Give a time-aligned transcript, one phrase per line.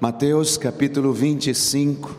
[0.00, 2.16] Mateus capítulo 25.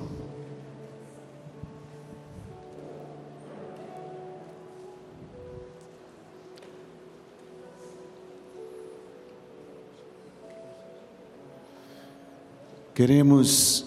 [12.94, 13.84] Queremos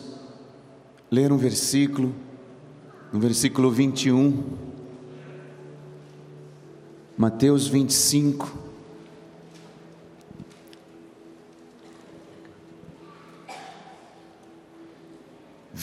[1.08, 2.12] ler um versículo,
[3.12, 4.42] no versículo 21,
[7.16, 8.63] Mateus 25.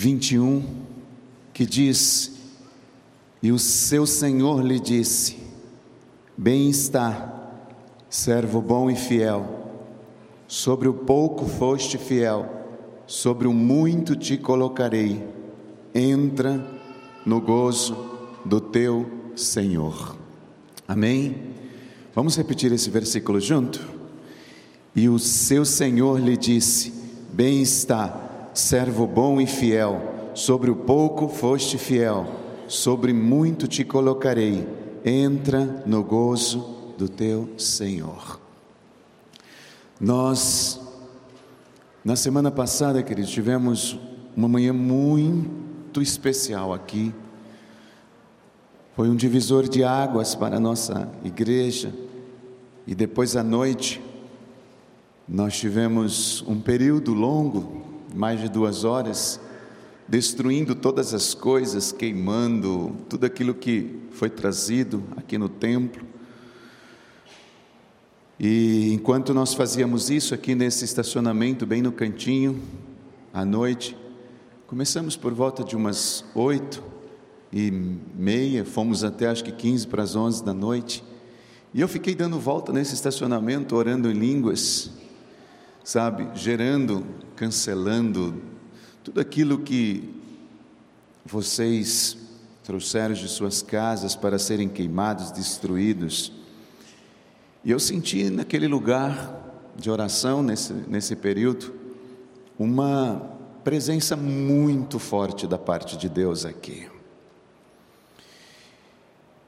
[0.02, 0.64] Vinte e um,
[1.54, 2.32] que diz:
[3.44, 5.38] E o seu Senhor lhe disse:
[6.36, 7.52] Bem está,
[8.10, 9.68] servo bom e fiel,
[10.48, 12.62] sobre o pouco foste fiel
[13.12, 15.22] sobre o muito te colocarei,
[15.94, 16.66] entra
[17.26, 17.94] no gozo
[18.46, 19.06] do teu
[19.36, 20.16] Senhor.
[20.88, 21.36] Amém?
[22.16, 23.86] Vamos repetir esse versículo junto?
[24.96, 26.94] E o seu Senhor lhe disse:
[27.34, 32.28] Bem está, servo bom e fiel, sobre o pouco foste fiel,
[32.68, 34.68] sobre muito te colocarei,
[35.04, 38.40] entra no gozo do teu Senhor.
[40.00, 40.82] Nós
[42.04, 43.96] na semana passada, queridos, tivemos
[44.36, 47.14] uma manhã muito especial aqui.
[48.96, 51.94] Foi um divisor de águas para a nossa igreja.
[52.88, 54.02] E depois à noite,
[55.30, 57.84] nós tivemos um período longo,
[58.14, 59.40] mais de duas horas,
[60.08, 66.06] destruindo todas as coisas, queimando tudo aquilo que foi trazido aqui no templo.
[68.40, 72.60] E enquanto nós fazíamos isso aqui nesse estacionamento, bem no cantinho,
[73.34, 73.96] à noite,
[74.68, 76.84] começamos por volta de umas oito
[77.54, 77.72] e
[78.16, 81.04] meia, fomos até acho que quinze para as onze da noite,
[81.74, 84.92] e eu fiquei dando volta nesse estacionamento, orando em línguas,
[85.84, 87.06] sabe, gerando,
[87.36, 88.42] cancelando
[89.04, 90.14] tudo aquilo que
[91.26, 92.18] vocês
[92.64, 96.32] trouxeram de suas casas para serem queimados, destruídos
[97.64, 99.40] e eu senti naquele lugar
[99.76, 101.74] de oração, nesse, nesse período,
[102.58, 106.90] uma presença muito forte da parte de Deus aqui.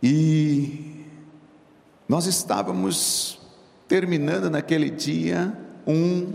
[0.01, 1.05] E
[2.07, 3.39] nós estávamos
[3.87, 6.33] terminando naquele dia um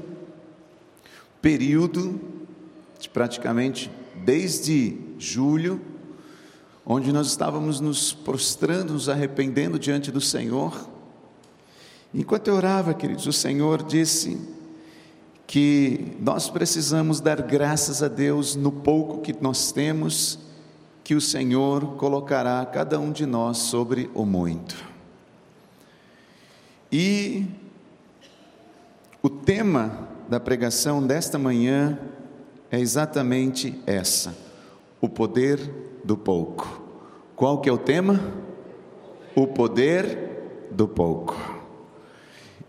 [1.40, 2.20] período
[2.98, 3.90] de praticamente
[4.24, 5.80] desde julho,
[6.84, 10.88] onde nós estávamos nos prostrando, nos arrependendo diante do Senhor
[12.14, 14.40] Enquanto eu orava, queridos, o Senhor disse
[15.46, 20.38] que nós precisamos dar graças a Deus no pouco que nós temos,
[21.04, 24.74] que o Senhor colocará cada um de nós sobre o muito.
[26.90, 27.44] E
[29.22, 31.98] o tema da pregação desta manhã
[32.70, 34.36] é exatamente essa:
[35.00, 35.58] o poder
[36.04, 36.82] do pouco.
[37.34, 38.20] Qual que é o tema?
[39.34, 41.36] O poder do pouco.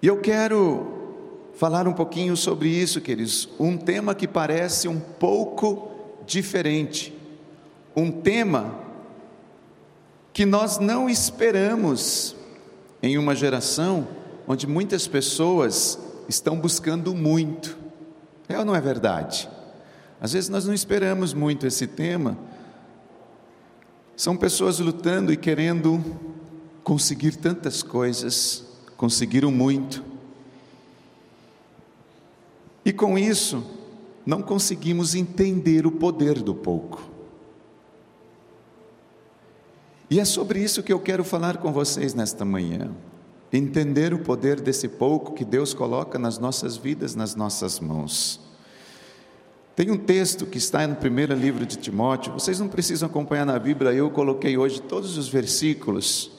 [0.01, 0.99] E eu quero
[1.53, 3.49] falar um pouquinho sobre isso, queridos.
[3.59, 5.91] Um tema que parece um pouco
[6.25, 7.13] diferente.
[7.95, 8.75] Um tema
[10.31, 12.35] que nós não esperamos
[13.03, 14.07] em uma geração
[14.47, 17.77] onde muitas pessoas estão buscando muito.
[18.47, 19.49] É ou não é verdade?
[20.21, 22.37] Às vezes nós não esperamos muito esse tema.
[24.15, 26.03] São pessoas lutando e querendo
[26.83, 30.03] conseguir tantas coisas conseguiram muito.
[32.83, 33.63] E com isso,
[34.25, 37.01] não conseguimos entender o poder do pouco.
[40.09, 42.91] E é sobre isso que eu quero falar com vocês nesta manhã.
[43.51, 48.39] Entender o poder desse pouco que Deus coloca nas nossas vidas, nas nossas mãos.
[49.75, 53.57] Tem um texto que está no primeiro livro de Timóteo, vocês não precisam acompanhar na
[53.57, 56.31] Bíblia, eu coloquei hoje todos os versículos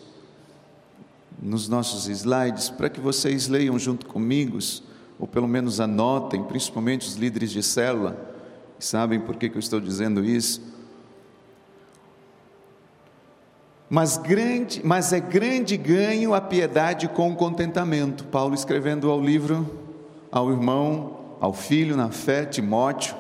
[1.41, 4.59] nos nossos slides para que vocês leiam junto comigo,
[5.19, 8.31] ou pelo menos anotem, principalmente os líderes de célula,
[8.79, 10.70] sabem por que, que eu estou dizendo isso.
[13.93, 18.23] Mas, grande, mas é grande ganho a piedade com o contentamento.
[18.27, 19.69] Paulo escrevendo ao livro,
[20.31, 23.17] ao irmão, ao filho na fé, Timóteo.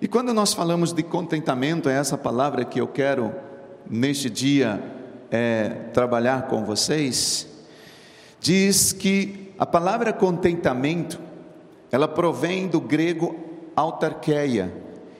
[0.00, 3.34] E quando nós falamos de contentamento, é essa palavra que eu quero
[3.90, 4.80] neste dia
[5.32, 7.48] é, trabalhar com vocês,
[8.38, 11.18] diz que a palavra contentamento,
[11.90, 13.34] ela provém do grego
[13.74, 14.72] autarqueia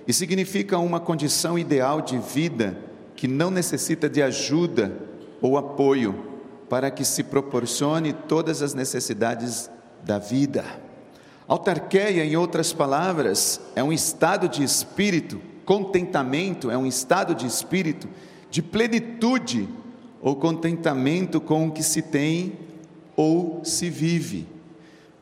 [0.07, 2.92] e significa uma condição ideal de vida
[3.23, 4.99] que não necessita de ajuda
[5.41, 6.13] ou apoio
[6.69, 9.71] para que se proporcione todas as necessidades
[10.03, 10.65] da vida.
[11.47, 18.09] Autarqueia, em outras palavras, é um estado de espírito, contentamento é um estado de espírito
[18.51, 19.69] de plenitude
[20.21, 22.55] ou contentamento com o que se tem
[23.15, 24.49] ou se vive.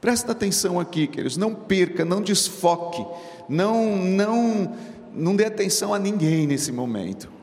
[0.00, 3.04] Presta atenção aqui, queridos, não perca, não desfoque,
[3.46, 4.74] não não
[5.12, 7.39] não dê atenção a ninguém nesse momento.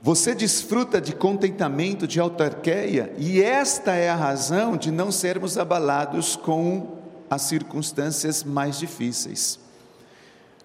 [0.00, 6.36] Você desfruta de contentamento, de autarqueia, e esta é a razão de não sermos abalados
[6.36, 6.98] com
[7.28, 9.58] as circunstâncias mais difíceis.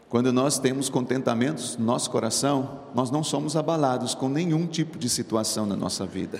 [0.07, 5.09] Quando nós temos contentamento no nosso coração, nós não somos abalados com nenhum tipo de
[5.09, 6.39] situação na nossa vida.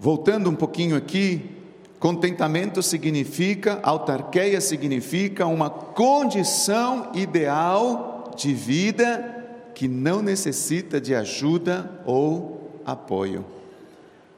[0.00, 1.56] Voltando um pouquinho aqui,
[2.00, 9.37] contentamento significa, autarqueia significa uma condição ideal de vida
[9.78, 13.46] que não necessita de ajuda ou apoio.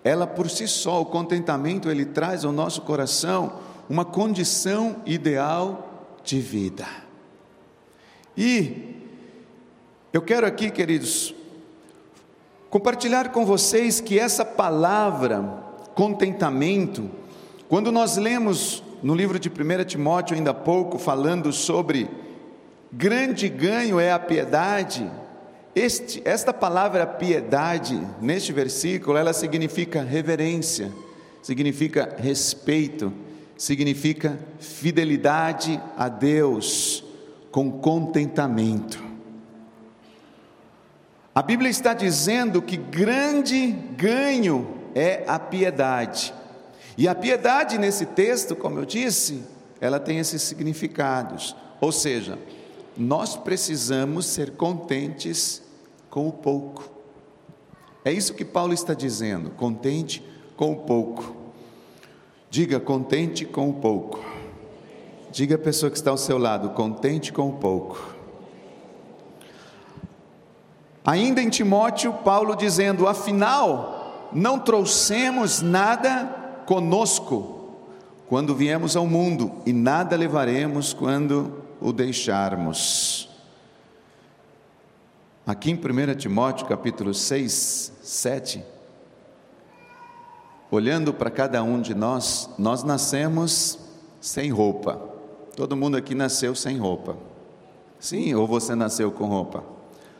[0.05, 3.55] Ela por si só, o contentamento, ele traz ao nosso coração
[3.89, 6.87] uma condição ideal de vida.
[8.37, 8.97] E
[10.13, 11.35] eu quero aqui, queridos,
[12.69, 15.43] compartilhar com vocês que essa palavra,
[15.95, 17.11] contentamento,
[17.67, 22.11] quando nós lemos no livro de 1 Timóteo, ainda há pouco, falando sobre
[22.93, 25.11] grande ganho é a piedade,
[25.75, 30.91] este, esta palavra piedade, neste versículo, ela significa reverência,
[31.43, 33.13] significa respeito,
[33.57, 37.05] significa fidelidade a Deus
[37.51, 39.03] com contentamento.
[41.33, 46.35] A Bíblia está dizendo que grande ganho é a piedade.
[46.99, 49.43] E a piedade nesse texto, como eu disse,
[49.81, 51.55] ela tem esses significados.
[51.81, 52.39] Ou seja,
[53.01, 55.63] nós precisamos ser contentes
[56.11, 56.85] com o pouco.
[58.05, 60.23] É isso que Paulo está dizendo, contente
[60.55, 61.35] com o pouco.
[62.51, 64.23] Diga contente com o pouco.
[65.33, 68.15] Diga a pessoa que está ao seu lado, contente com o pouco.
[71.03, 77.79] Ainda em Timóteo, Paulo dizendo: afinal, não trouxemos nada conosco
[78.29, 83.29] quando viemos ao mundo, e nada levaremos quando o deixarmos.
[85.47, 88.63] Aqui em 1 Timóteo capítulo 6, 7,
[90.71, 93.79] olhando para cada um de nós, nós nascemos
[94.21, 95.01] sem roupa.
[95.57, 97.17] Todo mundo aqui nasceu sem roupa.
[97.99, 99.65] Sim, ou você nasceu com roupa?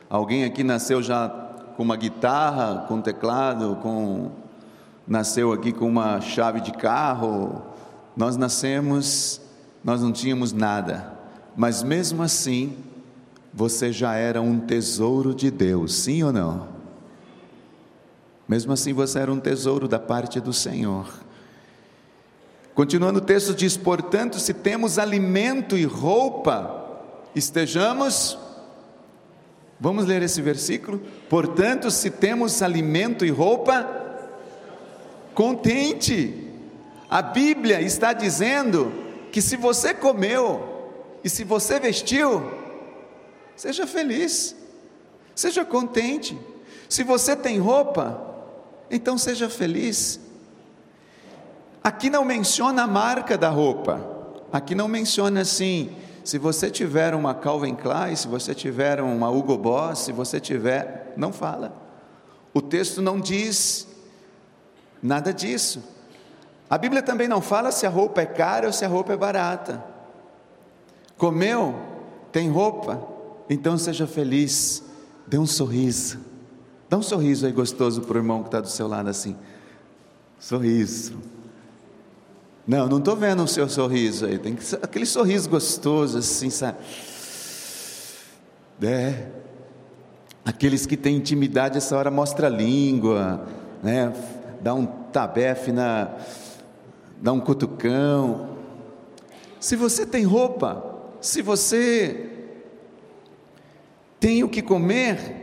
[0.09, 1.29] Alguém aqui nasceu já
[1.77, 4.33] com uma guitarra, com teclado, com
[5.07, 7.63] nasceu aqui com uma chave de carro.
[8.17, 9.41] Nós nascemos,
[9.85, 11.20] nós não tínhamos nada
[11.57, 12.77] mas mesmo assim,
[13.53, 16.69] você já era um tesouro de Deus, sim ou não?
[18.49, 21.09] Mesmo assim, você era um tesouro da parte do Senhor.
[22.75, 27.01] Continuando o texto diz: portanto, se temos alimento e roupa,
[27.35, 28.39] estejamos.
[29.79, 31.01] Vamos ler esse versículo?
[31.29, 33.89] Portanto, se temos alimento e roupa,
[35.35, 36.49] contente.
[37.09, 38.93] A Bíblia está dizendo
[39.33, 40.70] que se você comeu,
[41.23, 42.51] e se você vestiu,
[43.57, 44.57] seja feliz,
[45.35, 46.39] seja contente.
[46.89, 48.21] Se você tem roupa,
[48.91, 50.19] então seja feliz.
[51.83, 54.01] Aqui não menciona a marca da roupa,
[54.53, 59.57] aqui não menciona assim, se você tiver uma Calvin Klein, se você tiver uma Hugo
[59.57, 61.73] Boss, se você tiver, não fala.
[62.53, 63.87] O texto não diz
[65.03, 65.83] nada disso.
[66.69, 69.17] A Bíblia também não fala se a roupa é cara ou se a roupa é
[69.17, 69.83] barata.
[71.21, 71.75] Comeu?
[72.33, 73.07] Tem roupa?
[73.51, 74.83] Então seja feliz.
[75.27, 76.19] Dê um sorriso.
[76.89, 79.37] Dá um sorriso aí gostoso para o irmão que está do seu lado assim.
[80.39, 81.13] Sorriso.
[82.67, 84.39] Não, não estou vendo o seu sorriso aí.
[84.39, 86.79] Tem que aquele sorriso gostoso assim, sabe?
[88.83, 89.29] É.
[90.43, 93.47] Aqueles que têm intimidade, essa hora mostra a língua,
[93.83, 94.11] né?
[94.63, 96.17] Dá um tabefe na,
[97.21, 98.57] dá um cutucão.
[99.61, 100.90] Se você tem roupa,
[101.21, 102.29] se você
[104.19, 105.37] tem o que comer,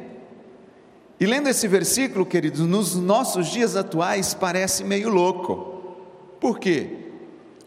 [1.19, 5.96] e lendo esse versículo, queridos, nos nossos dias atuais parece meio louco.
[6.39, 7.07] Por quê?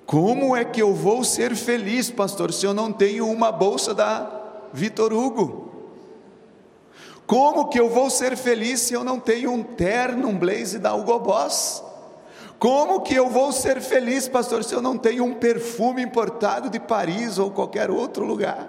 [0.07, 4.69] Como é que eu vou ser feliz, pastor, se eu não tenho uma bolsa da
[4.73, 5.69] Vitor Hugo?
[7.27, 10.95] Como que eu vou ser feliz se eu não tenho um terno, um blaze da
[10.95, 11.83] Hugo Boss?
[12.61, 16.79] Como que eu vou ser feliz, pastor, se eu não tenho um perfume importado de
[16.79, 18.69] Paris ou qualquer outro lugar?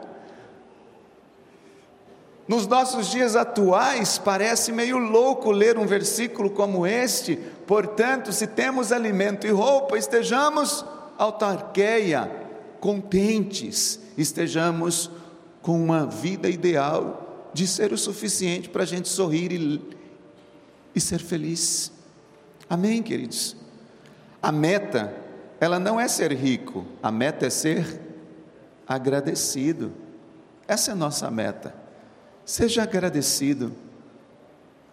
[2.47, 7.35] Nos nossos dias atuais, parece meio louco ler um versículo como este.
[7.67, 10.85] Portanto, se temos alimento e roupa, estejamos
[11.17, 12.31] autarqueia,
[12.79, 15.11] contentes, estejamos
[15.61, 19.81] com uma vida ideal de ser o suficiente para a gente sorrir e,
[20.95, 21.91] e ser feliz.
[22.69, 23.60] Amém, queridos?
[24.41, 25.13] A meta,
[25.59, 27.99] ela não é ser rico, a meta é ser
[28.87, 29.91] agradecido.
[30.67, 31.75] Essa é a nossa meta.
[32.43, 33.71] Seja agradecido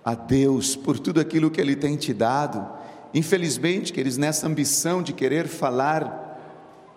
[0.05, 2.67] a Deus por tudo aquilo que Ele tem te dado.
[3.15, 6.29] Infelizmente, queridos, nessa ambição de querer falar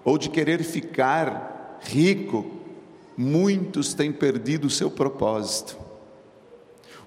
[0.03, 2.51] ou de querer ficar rico,
[3.15, 5.77] muitos têm perdido o seu propósito.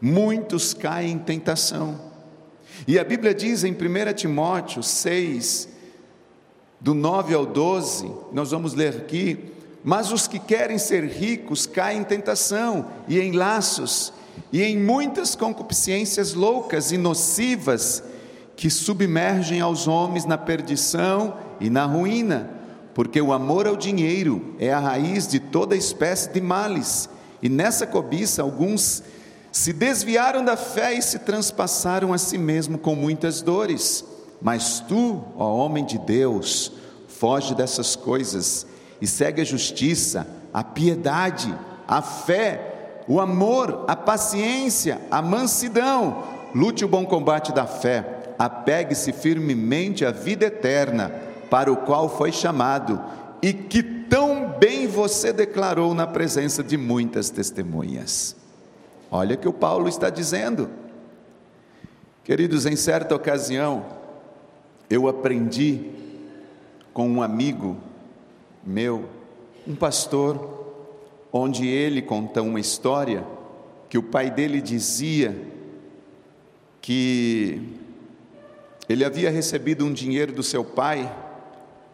[0.01, 2.14] Muitos caem em tentação.
[2.87, 5.69] E a Bíblia diz em 1 Timóteo 6,
[6.81, 12.01] do 9 ao 12, nós vamos ler aqui, mas os que querem ser ricos caem
[12.01, 14.13] em tentação e em laços
[14.53, 18.03] e em muitas concupiscências loucas e nocivas
[18.57, 22.65] que submergem aos homens na perdição e na ruína
[22.95, 27.09] porque o amor ao dinheiro é a raiz de toda espécie de males,
[27.43, 29.03] e nessa cobiça alguns
[29.55, 34.05] se desviaram da fé e se transpassaram a si mesmo com muitas dores.
[34.43, 36.73] Mas tu, ó homem de Deus,
[37.07, 38.67] foge dessas coisas
[39.01, 41.55] e segue a justiça, a piedade,
[41.87, 46.25] a fé, o amor, a paciência, a mansidão.
[46.53, 51.13] Lute o bom combate da fé, apegue-se firmemente à vida eterna
[51.49, 53.01] para o qual foi chamado
[53.41, 58.43] e que tão bem você declarou na presença de muitas testemunhas.
[59.17, 60.69] Olha o que o Paulo está dizendo.
[62.25, 63.87] Queridos, em certa ocasião,
[64.91, 65.89] eu aprendi
[66.93, 67.77] com um amigo
[68.65, 69.09] meu,
[69.65, 70.67] um pastor,
[71.33, 73.25] onde ele contou uma história
[73.89, 75.41] que o pai dele dizia
[76.81, 77.63] que
[78.89, 81.09] ele havia recebido um dinheiro do seu pai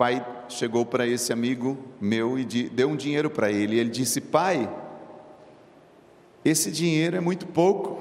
[0.00, 3.78] pai chegou para esse amigo meu e deu um dinheiro para ele.
[3.78, 4.66] Ele disse: Pai,
[6.44, 8.00] esse dinheiro é muito pouco.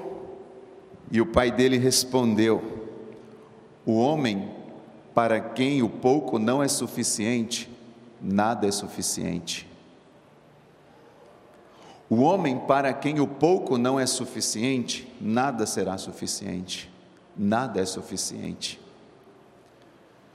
[1.10, 2.88] E o pai dele respondeu:
[3.84, 4.50] O homem
[5.14, 7.70] para quem o pouco não é suficiente,
[8.20, 9.68] nada é suficiente.
[12.08, 16.90] O homem para quem o pouco não é suficiente, nada será suficiente.
[17.36, 18.80] Nada é suficiente.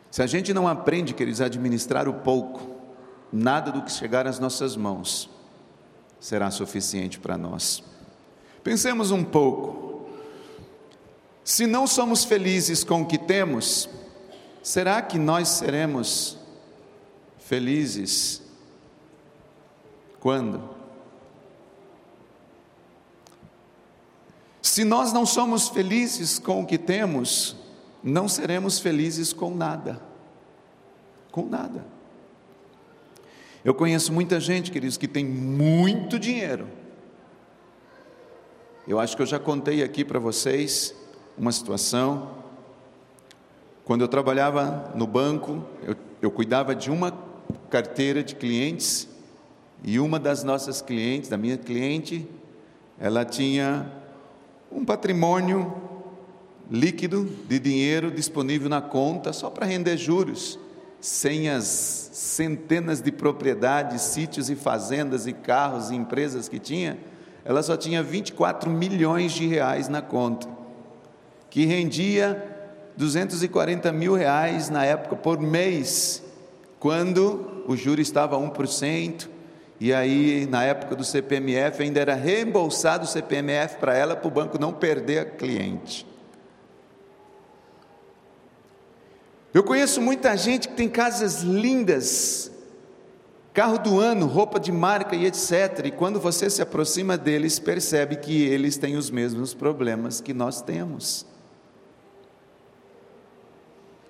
[0.09, 2.75] Se a gente não aprende, queridos, a administrar o pouco,
[3.31, 5.29] nada do que chegar às nossas mãos
[6.19, 7.83] será suficiente para nós.
[8.65, 10.09] Pensemos um pouco.
[11.43, 13.87] Se não somos felizes com o que temos,
[14.63, 16.39] será que nós seremos
[17.37, 18.41] felizes
[20.19, 20.67] quando?
[24.63, 27.55] Se nós não somos felizes com o que temos,
[28.01, 30.01] não seremos felizes com nada.
[31.31, 31.85] Com nada.
[33.63, 36.67] Eu conheço muita gente, queridos, que tem muito dinheiro.
[38.87, 40.93] Eu acho que eu já contei aqui para vocês
[41.35, 42.35] uma situação.
[43.83, 47.11] Quando eu trabalhava no banco, eu, eu cuidava de uma
[47.67, 49.07] carteira de clientes
[49.83, 52.29] e uma das nossas clientes, da minha cliente,
[52.99, 53.91] ela tinha
[54.71, 55.73] um patrimônio
[56.69, 60.59] líquido de dinheiro disponível na conta só para render juros,
[61.01, 66.99] sem as centenas de propriedades, sítios e fazendas e carros e empresas que tinha,
[67.45, 70.47] ela só tinha 24 milhões de reais na conta,
[71.49, 72.43] que rendia
[72.97, 76.23] 240 mil reais na época por mês,
[76.79, 79.29] quando o juro estava 1%,
[79.79, 84.31] e aí na época do CPMF ainda era reembolsado o CPMF para ela, para o
[84.31, 86.07] banco não perder a cliente.
[89.53, 92.51] Eu conheço muita gente que tem casas lindas,
[93.55, 95.85] carro do ano, roupa de marca e etc.
[95.85, 100.61] E quando você se aproxima deles, percebe que eles têm os mesmos problemas que nós
[100.61, 101.25] temos.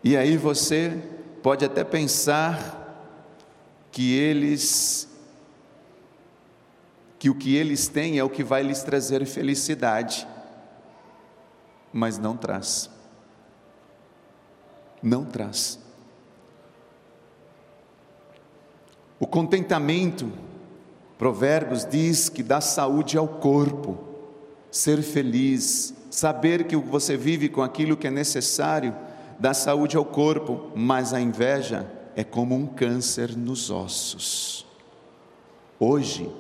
[0.04, 1.02] E aí você
[1.42, 2.82] pode até pensar
[3.92, 5.08] que eles
[7.18, 10.28] que o que eles têm é o que vai lhes trazer felicidade,
[11.94, 12.90] mas não traz
[15.06, 15.85] não traz.
[19.26, 20.32] O contentamento,
[21.18, 23.98] Provérbios diz que dá saúde ao corpo,
[24.70, 28.96] ser feliz, saber que você vive com aquilo que é necessário,
[29.40, 34.64] dá saúde ao corpo, mas a inveja é como um câncer nos ossos.
[35.80, 36.32] Hoje,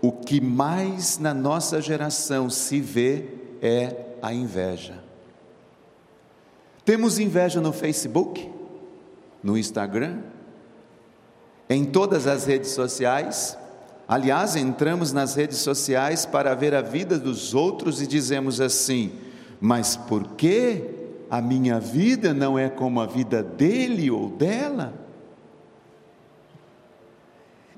[0.00, 5.04] o que mais na nossa geração se vê é a inveja.
[6.86, 8.50] Temos inveja no Facebook,
[9.42, 10.20] no Instagram,
[11.70, 13.56] em todas as redes sociais.
[14.08, 19.12] Aliás, entramos nas redes sociais para ver a vida dos outros e dizemos assim:
[19.60, 20.82] mas por que
[21.30, 24.92] a minha vida não é como a vida dele ou dela?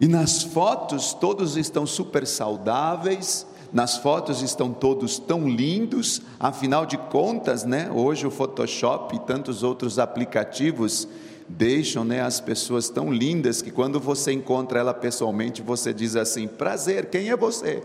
[0.00, 6.96] E nas fotos todos estão super saudáveis, nas fotos estão todos tão lindos, afinal de
[6.96, 11.06] contas, né, hoje o Photoshop e tantos outros aplicativos
[11.52, 16.48] deixam né, as pessoas tão lindas que quando você encontra ela pessoalmente, você diz assim:
[16.48, 17.82] prazer, quem é você?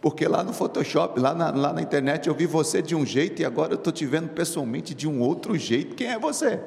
[0.00, 3.40] Porque lá no Photoshop, lá na, lá na internet, eu vi você de um jeito
[3.40, 5.94] e agora eu estou te vendo pessoalmente de um outro jeito.
[5.94, 6.60] Quem é você?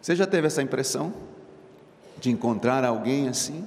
[0.00, 1.12] Você já teve essa impressão?
[2.18, 3.66] De encontrar alguém assim?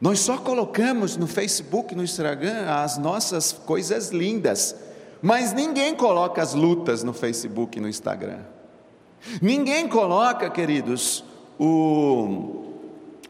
[0.00, 4.74] Nós só colocamos no Facebook, no Instagram, as nossas coisas lindas,
[5.20, 8.40] mas ninguém coloca as lutas no Facebook e no Instagram.
[9.40, 11.24] Ninguém coloca, queridos,
[11.58, 12.70] o,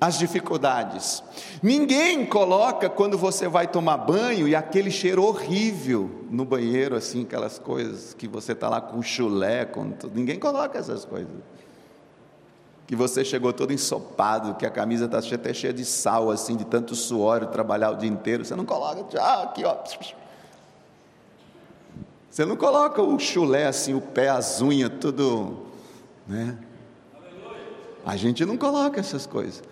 [0.00, 1.22] as dificuldades.
[1.62, 7.58] Ninguém coloca quando você vai tomar banho e aquele cheiro horrível no banheiro, assim, aquelas
[7.58, 10.14] coisas que você está lá com chulé, com tudo.
[10.14, 11.28] Ninguém coloca essas coisas.
[12.86, 16.64] Que você chegou todo ensopado, que a camisa está até cheia de sal, assim, de
[16.64, 18.44] tanto suor, trabalhar o dia inteiro.
[18.44, 19.76] Você não coloca, ah, aqui, ó.
[22.30, 25.69] Você não coloca o chulé assim, o pé, as unhas, tudo,
[26.30, 26.56] né?
[28.06, 29.62] A gente não coloca essas coisas.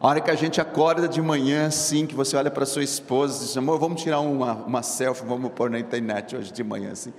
[0.00, 3.42] A hora que a gente acorda de manhã, assim, que você olha para sua esposa
[3.42, 6.92] e diz, amor, vamos tirar uma, uma selfie, vamos pôr na internet hoje de manhã,
[6.92, 7.12] assim.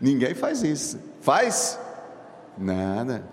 [0.00, 0.98] Ninguém faz isso.
[1.20, 1.78] Faz?
[2.56, 3.24] Nada.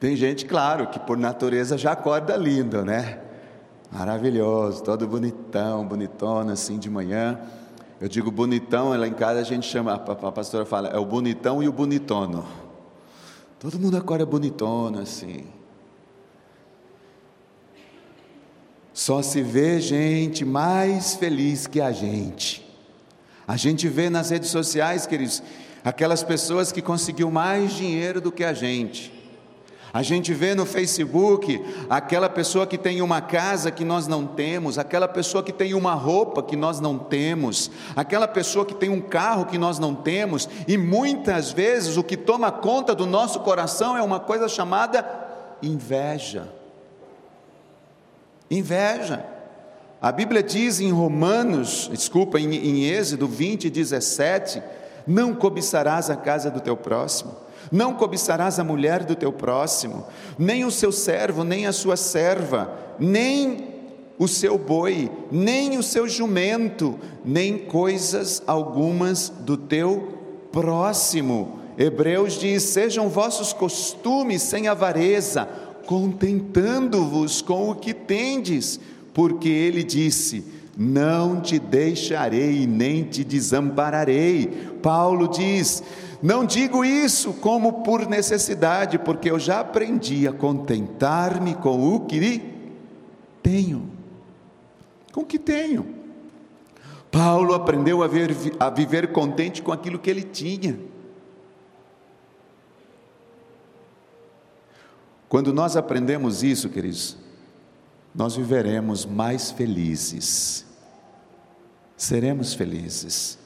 [0.00, 3.20] Tem gente, claro, que por natureza já acorda lindo, né?
[3.90, 7.40] Maravilhoso, todo bonitão, bonitona, assim, de manhã.
[8.00, 9.98] Eu digo bonitão, lá em casa a gente chama, a
[10.32, 12.46] pastora fala, é o bonitão e o bonitono.
[13.58, 15.44] Todo mundo acorda bonitona assim.
[18.92, 22.64] Só se vê gente mais feliz que a gente.
[23.46, 25.42] A gente vê nas redes sociais, queridos,
[25.84, 29.12] aquelas pessoas que conseguiu mais dinheiro do que a gente.
[29.94, 34.76] A gente vê no Facebook aquela pessoa que tem uma casa que nós não temos,
[34.76, 39.00] aquela pessoa que tem uma roupa que nós não temos, aquela pessoa que tem um
[39.00, 43.96] carro que nós não temos, e muitas vezes o que toma conta do nosso coração
[43.96, 45.08] é uma coisa chamada
[45.62, 46.52] inveja.
[48.50, 49.24] Inveja.
[50.02, 54.60] A Bíblia diz em Romanos, desculpa, em, em Êxodo 20, 17:
[55.06, 57.43] Não cobiçarás a casa do teu próximo.
[57.70, 60.06] Não cobiçarás a mulher do teu próximo,
[60.38, 63.74] nem o seu servo, nem a sua serva, nem
[64.18, 70.14] o seu boi, nem o seu jumento, nem coisas algumas do teu
[70.52, 71.58] próximo.
[71.76, 75.48] Hebreus diz: sejam vossos costumes sem avareza,
[75.86, 78.78] contentando-vos com o que tendes,
[79.12, 80.44] porque ele disse:
[80.76, 84.46] Não te deixarei nem te desampararei.
[84.80, 85.82] Paulo diz:
[86.24, 92.42] não digo isso como por necessidade, porque eu já aprendi a contentar-me com o que
[93.42, 93.90] tenho.
[95.12, 95.86] Com o que tenho.
[97.12, 100.80] Paulo aprendeu a, ver, a viver contente com aquilo que ele tinha.
[105.28, 107.18] Quando nós aprendemos isso, queridos,
[108.14, 110.64] nós viveremos mais felizes,
[111.98, 113.43] seremos felizes.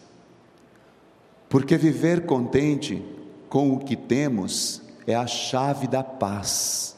[1.48, 3.02] Porque viver contente
[3.48, 6.96] com o que temos é a chave da paz.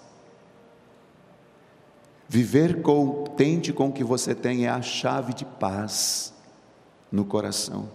[2.29, 6.33] Viver contente com o que você tem é a chave de paz
[7.11, 7.89] no coração.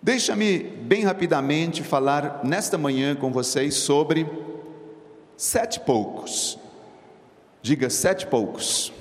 [0.00, 4.26] Deixa-me bem rapidamente falar nesta manhã com vocês sobre
[5.36, 6.58] sete poucos.
[7.60, 8.92] Diga sete poucos.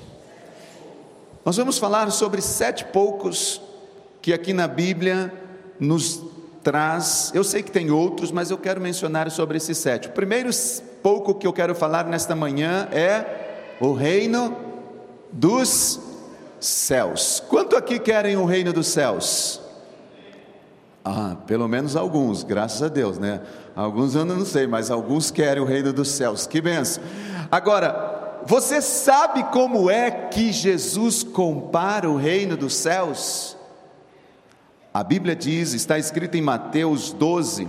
[1.45, 3.62] Nós vamos falar sobre sete poucos
[4.21, 5.32] que aqui na Bíblia
[5.79, 6.21] nos
[6.63, 10.09] traz, eu sei que tem outros, mas eu quero mencionar sobre esses sete.
[10.09, 10.49] O primeiro
[11.01, 14.55] pouco que eu quero falar nesta manhã é o reino
[15.31, 15.99] dos
[16.59, 17.41] céus.
[17.47, 19.61] Quanto aqui querem o reino dos céus?
[21.05, 23.41] Ah, pelo menos alguns, graças a Deus, né?
[23.73, 26.45] Alguns eu não sei, mas alguns querem o reino dos céus.
[26.45, 27.01] Que benção.
[27.49, 33.56] Agora, você sabe como é que Jesus compara o reino dos céus?
[34.97, 37.67] A Bíblia diz, está escrito em Mateus 12,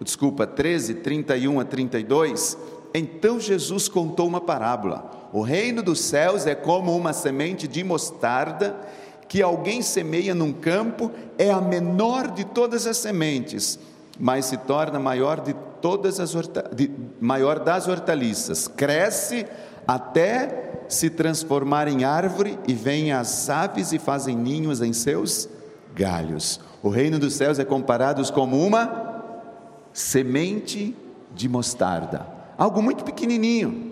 [0.00, 2.56] desculpa, 13, 31 a 32,
[2.94, 5.28] Então Jesus contou uma parábola.
[5.32, 8.76] O reino dos céus é como uma semente de mostarda
[9.28, 13.76] que alguém semeia num campo, é a menor de todas as sementes,
[14.16, 16.30] mas se torna maior de todas as
[16.72, 18.68] de, maior das hortaliças.
[18.68, 19.44] Cresce
[19.84, 25.48] até se transformar em árvore e vêm as aves e fazem ninhos em seus
[25.92, 26.67] galhos.
[26.82, 29.22] O reino dos céus é comparado como uma
[29.92, 30.94] semente
[31.34, 33.88] de mostarda, algo muito pequenininho.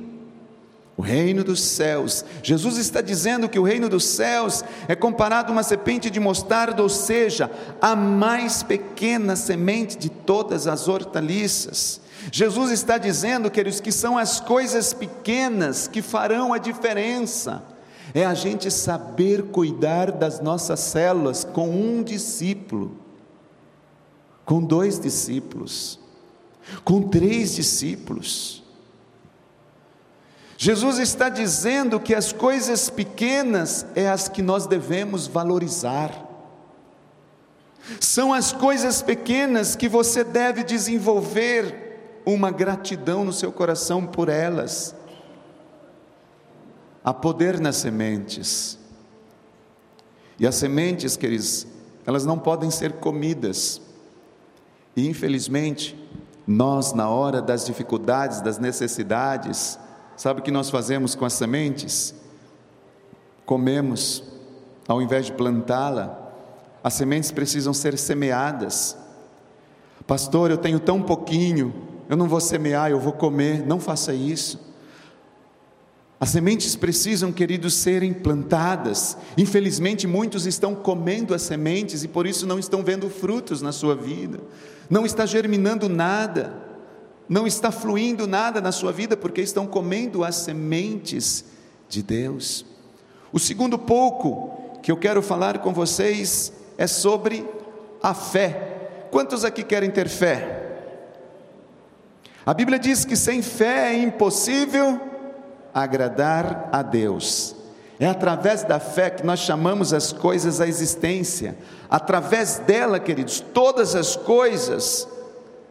[0.96, 2.24] O reino dos céus.
[2.42, 6.82] Jesus está dizendo que o reino dos céus é comparado a uma semente de mostarda,
[6.82, 7.50] ou seja,
[7.82, 12.00] a mais pequena semente de todas as hortaliças.
[12.32, 17.62] Jesus está dizendo, queridos, que são as coisas pequenas que farão a diferença.
[18.14, 22.96] É a gente saber cuidar das nossas células com um discípulo,
[24.44, 25.98] com dois discípulos,
[26.84, 28.62] com três discípulos.
[30.58, 36.24] Jesus está dizendo que as coisas pequenas é as que nós devemos valorizar.
[38.00, 44.94] São as coisas pequenas que você deve desenvolver uma gratidão no seu coração por elas.
[47.06, 48.78] Há poder nas sementes.
[50.38, 51.66] E as sementes, queridos,
[52.04, 53.80] elas não podem ser comidas.
[54.94, 55.98] E infelizmente,
[56.46, 59.78] nós, na hora das dificuldades, das necessidades,
[60.16, 62.14] Sabe o que nós fazemos com as sementes?
[63.44, 64.24] Comemos,
[64.88, 66.32] ao invés de plantá-la.
[66.82, 68.96] As sementes precisam ser semeadas.
[70.06, 71.74] Pastor, eu tenho tão pouquinho,
[72.08, 73.66] eu não vou semear, eu vou comer.
[73.66, 74.65] Não faça isso.
[76.18, 79.16] As sementes precisam, queridos, serem plantadas.
[79.36, 83.94] Infelizmente, muitos estão comendo as sementes e por isso não estão vendo frutos na sua
[83.94, 84.40] vida,
[84.88, 86.66] não está germinando nada
[87.28, 91.44] não está fluindo nada na sua vida porque estão comendo as sementes
[91.88, 92.64] de Deus.
[93.32, 97.44] O segundo pouco que eu quero falar com vocês é sobre
[98.02, 99.08] a fé.
[99.10, 100.62] Quantos aqui querem ter fé?
[102.44, 105.00] A Bíblia diz que sem fé é impossível
[105.76, 107.54] agradar a Deus.
[108.00, 111.56] É através da fé que nós chamamos as coisas à existência.
[111.88, 115.06] Através dela, queridos, todas as coisas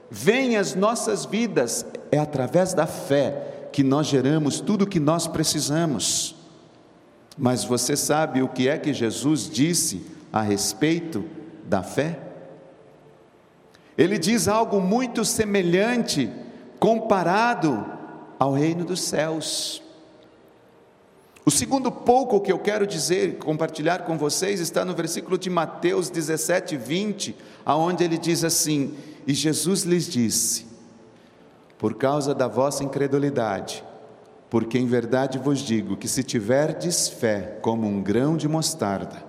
[0.09, 5.25] vem às nossas vidas, é através da fé que nós geramos tudo o que nós
[5.25, 6.35] precisamos.
[7.35, 11.25] Mas você sabe o que é que Jesus disse a respeito
[11.65, 12.19] da fé?
[13.97, 16.31] Ele diz algo muito semelhante
[16.79, 17.85] comparado
[18.37, 19.84] ao reino dos céus.
[21.45, 26.09] O segundo pouco que eu quero dizer, compartilhar com vocês, está no versículo de Mateus
[26.09, 28.95] 17, 20, aonde ele diz assim:
[29.27, 30.65] E Jesus lhes disse:
[31.77, 33.83] Por causa da vossa incredulidade,
[34.49, 39.23] porque em verdade vos digo que se tiverdes fé como um grão de mostarda,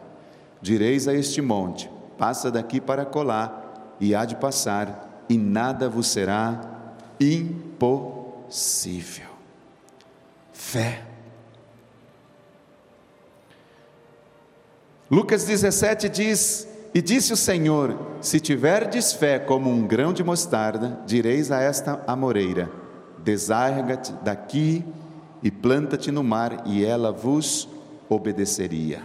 [0.62, 6.07] direis a este monte: Passa daqui para colar, e há de passar, e nada vos
[6.07, 8.16] será impossível.
[10.50, 11.06] Fé
[15.11, 21.01] Lucas 17 diz: E disse o Senhor: Se tiverdes fé como um grão de mostarda,
[21.07, 22.71] direis a esta amoreira:
[23.23, 24.85] Desarga-te daqui
[25.42, 27.69] e planta-te no mar, e ela vos
[28.09, 29.03] obedeceria.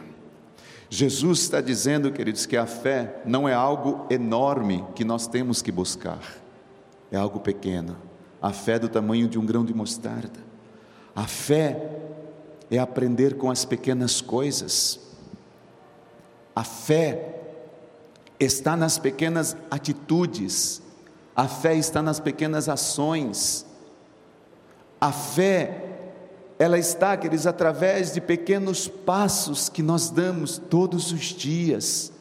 [0.90, 5.72] Jesus está dizendo, queridos, que a fé não é algo enorme que nós temos que
[5.72, 6.20] buscar,
[7.12, 7.96] é algo pequeno.
[8.42, 10.40] A fé é do tamanho de um grão de mostarda.
[11.16, 11.80] A fé
[12.72, 15.11] é aprender com as pequenas coisas.
[16.56, 17.36] A fé
[18.40, 20.82] está nas pequenas atitudes,
[21.36, 23.66] a fé está nas pequenas ações.
[25.00, 25.86] A fé,
[26.60, 32.12] ela está, queridos, através de pequenos passos que nós damos todos os dias.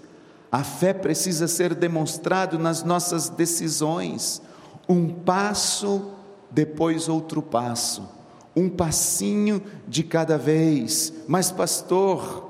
[0.51, 4.43] A fé precisa ser demonstrado nas nossas decisões,
[4.88, 6.12] um passo
[6.51, 8.09] depois outro passo,
[8.57, 11.12] um passinho de cada vez.
[11.29, 12.50] Mas pastor,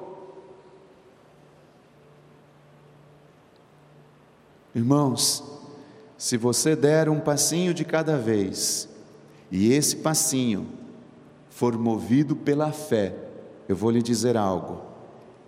[4.74, 5.42] Irmãos,
[6.16, 8.88] se você der um passinho de cada vez,
[9.50, 10.68] e esse passinho
[11.48, 13.14] for movido pela fé,
[13.68, 14.82] eu vou lhe dizer algo: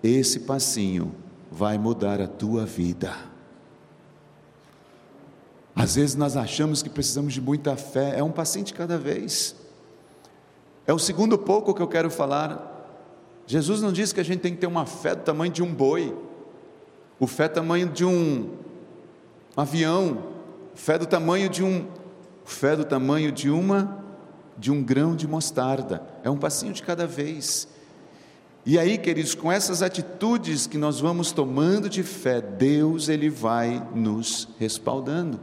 [0.03, 1.15] esse passinho
[1.51, 3.15] vai mudar a tua vida.
[5.75, 9.55] Às vezes nós achamos que precisamos de muita fé, é um passinho de cada vez.
[10.87, 12.71] É o segundo pouco que eu quero falar.
[13.47, 15.73] Jesus não disse que a gente tem que ter uma fé do tamanho de um
[15.73, 16.17] boi,
[17.19, 18.62] o fé do tamanho de um
[19.57, 20.25] avião,
[20.75, 21.87] fé do tamanho de um,
[22.45, 24.03] fé do tamanho de uma
[24.57, 27.67] de um grão de mostarda, é um passinho de cada vez.
[28.65, 33.85] E aí, queridos, com essas atitudes que nós vamos tomando de fé, Deus ele vai
[33.93, 35.41] nos respaldando.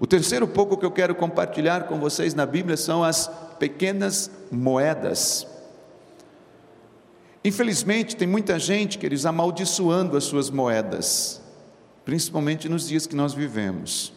[0.00, 5.46] O terceiro pouco que eu quero compartilhar com vocês na Bíblia são as pequenas moedas.
[7.44, 11.42] Infelizmente, tem muita gente, queridos, amaldiçoando as suas moedas,
[12.04, 14.12] principalmente nos dias que nós vivemos.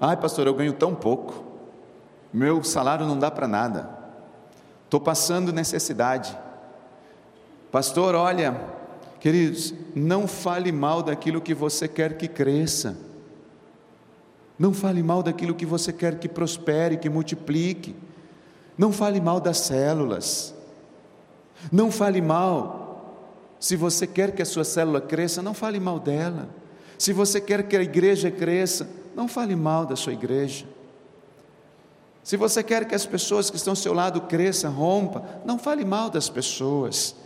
[0.00, 1.44] Ai, pastor, eu ganho tão pouco,
[2.32, 3.88] meu salário não dá para nada,
[4.84, 6.36] estou passando necessidade.
[7.70, 8.60] Pastor, olha,
[9.18, 12.96] queridos, não fale mal daquilo que você quer que cresça.
[14.58, 17.96] Não fale mal daquilo que você quer que prospere, que multiplique.
[18.78, 20.54] Não fale mal das células.
[21.72, 22.83] Não fale mal.
[23.64, 26.50] Se você quer que a sua célula cresça, não fale mal dela.
[26.98, 30.66] Se você quer que a igreja cresça, não fale mal da sua igreja.
[32.22, 35.82] Se você quer que as pessoas que estão ao seu lado cresçam, rompa, não fale
[35.82, 37.16] mal das pessoas.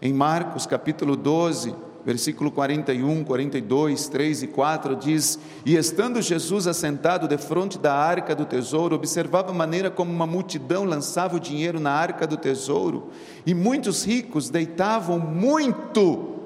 [0.00, 1.74] Em Marcos capítulo 12,
[2.08, 8.46] versículo 41, 42, 3 e 4 diz: E estando Jesus assentado defronte da arca do
[8.46, 13.10] tesouro, observava a maneira como uma multidão lançava o dinheiro na arca do tesouro,
[13.44, 16.36] e muitos ricos deitavam muito.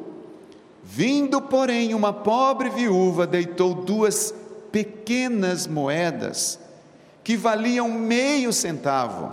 [0.83, 4.35] Vindo, porém, uma pobre viúva deitou duas
[4.72, 6.59] pequenas moedas,
[7.22, 9.33] que valiam meio centavo,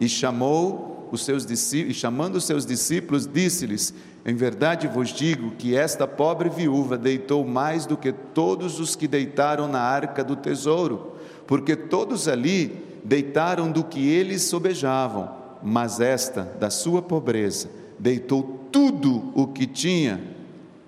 [0.00, 3.92] e chamou os seus discípulos, chamando os seus discípulos, disse-lhes:
[4.24, 9.06] Em verdade vos digo que esta pobre viúva deitou mais do que todos os que
[9.06, 11.12] deitaram na arca do tesouro,
[11.46, 15.30] porque todos ali deitaram do que eles sobejavam,
[15.62, 20.18] mas esta, da sua pobreza, deitou tudo o que tinha,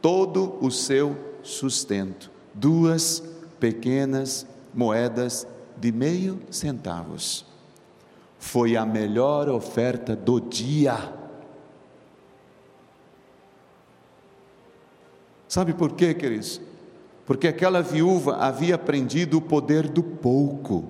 [0.00, 2.30] todo o seu sustento.
[2.54, 3.22] Duas
[3.60, 7.53] pequenas moedas de meio centavos
[8.44, 10.96] foi a melhor oferta do dia.
[15.48, 16.60] Sabe por quê, queridos?
[17.24, 20.84] Porque aquela viúva havia aprendido o poder do pouco.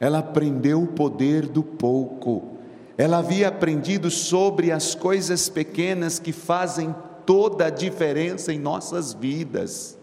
[0.00, 2.56] Ela aprendeu o poder do pouco.
[2.96, 6.94] Ela havia aprendido sobre as coisas pequenas que fazem
[7.26, 9.98] toda a diferença em nossas vidas.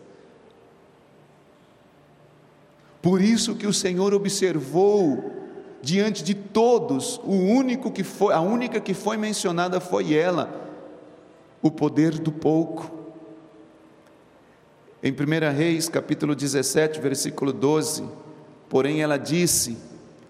[3.02, 5.42] Por isso que o Senhor observou
[5.82, 10.70] diante de todos, o único que foi, a única que foi mencionada foi ela,
[11.62, 12.92] o poder do pouco.
[15.02, 18.04] Em 1 Reis, capítulo 17, versículo 12,
[18.70, 19.76] porém ela disse: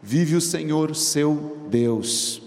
[0.01, 2.41] Vive o Senhor, seu Deus,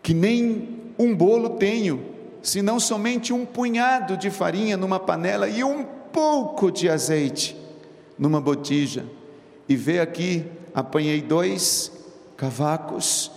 [0.00, 2.06] que nem um bolo tenho,
[2.40, 7.56] senão somente um punhado de farinha numa panela e um pouco de azeite
[8.16, 9.04] numa botija
[9.68, 11.92] e vê aqui, apanhei dois
[12.36, 13.30] cavacos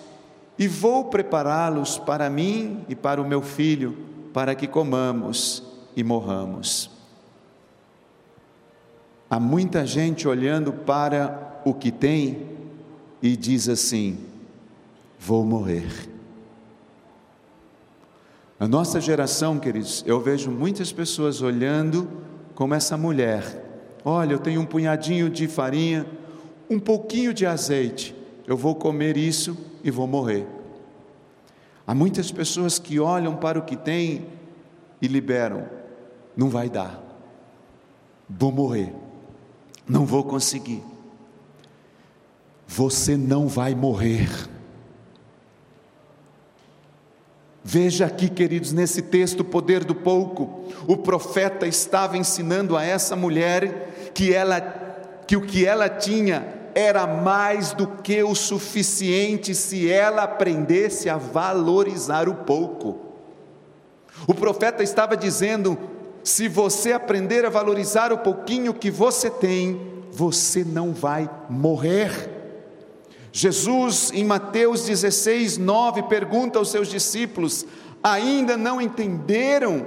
[0.58, 3.98] e vou prepará-los para mim e para o meu filho,
[4.34, 5.64] para que comamos
[5.96, 6.90] e morramos.
[9.30, 12.48] Há muita gente olhando para o que tem
[13.22, 14.18] e diz assim:
[15.20, 16.10] vou morrer.
[18.60, 22.10] A nossa geração, queridos, eu vejo muitas pessoas olhando
[22.56, 23.67] como essa mulher.
[24.04, 26.06] Olha, eu tenho um punhadinho de farinha,
[26.70, 30.46] um pouquinho de azeite, eu vou comer isso e vou morrer.
[31.86, 34.26] Há muitas pessoas que olham para o que tem
[35.02, 35.66] e liberam,
[36.36, 37.02] não vai dar,
[38.30, 38.94] vou morrer,
[39.88, 40.84] não vou conseguir.
[42.68, 44.30] Você não vai morrer.
[47.70, 50.64] Veja aqui, queridos, nesse texto, o poder do pouco.
[50.88, 54.62] O profeta estava ensinando a essa mulher que ela
[55.28, 61.18] que o que ela tinha era mais do que o suficiente se ela aprendesse a
[61.18, 63.00] valorizar o pouco.
[64.26, 65.78] O profeta estava dizendo:
[66.24, 72.37] se você aprender a valorizar o pouquinho que você tem, você não vai morrer.
[73.38, 77.68] Jesus, em Mateus 16, 9, pergunta aos seus discípulos:
[78.02, 79.86] ainda não entenderam?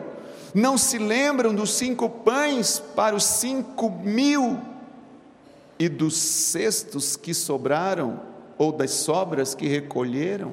[0.54, 4.56] Não se lembram dos cinco pães para os cinco mil
[5.80, 8.20] e dos cestos que sobraram,
[8.56, 10.52] ou das sobras que recolheram.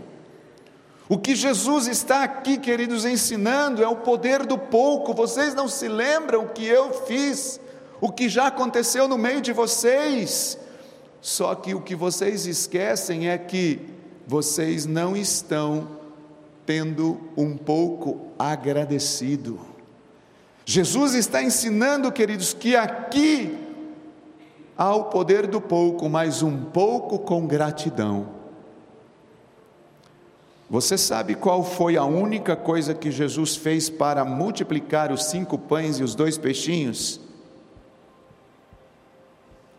[1.07, 5.13] O que Jesus está aqui, queridos, ensinando é o poder do pouco.
[5.13, 7.59] Vocês não se lembram o que eu fiz,
[8.01, 10.57] o que já aconteceu no meio de vocês.
[11.21, 13.79] Só que o que vocês esquecem é que
[14.25, 15.97] vocês não estão
[16.65, 19.59] tendo um pouco agradecido.
[20.65, 23.57] Jesus está ensinando, queridos, que aqui
[24.77, 28.35] ao poder do pouco, mas um pouco com gratidão.
[30.69, 35.97] Você sabe qual foi a única coisa que Jesus fez para multiplicar os cinco pães
[35.97, 37.21] e os dois peixinhos?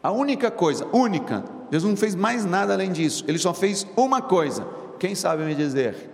[0.08, 1.44] A única coisa, única.
[1.70, 3.22] Jesus não fez mais nada além disso.
[3.28, 4.66] Ele só fez uma coisa.
[4.98, 6.08] Quem sabe me dizer?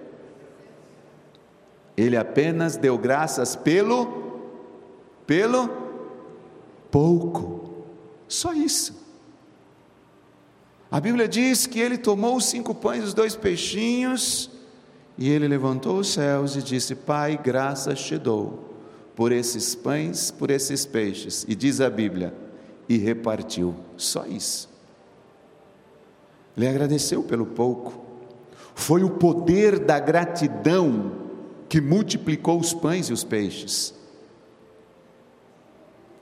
[1.96, 4.40] Ele apenas deu graças pelo
[5.24, 5.70] pelo
[6.90, 7.85] pouco.
[8.26, 9.00] Só isso.
[10.90, 14.50] A Bíblia diz que ele tomou os cinco pães e os dois peixinhos,
[15.16, 18.74] e ele levantou os céus e disse: Pai, graças te dou
[19.14, 21.46] por esses pães, por esses peixes.
[21.46, 22.42] E diz a Bíblia:
[22.88, 23.75] e repartiu.
[23.97, 24.68] Só isso.
[26.57, 28.05] Ele agradeceu pelo pouco.
[28.75, 31.12] Foi o poder da gratidão
[31.68, 33.94] que multiplicou os pães e os peixes.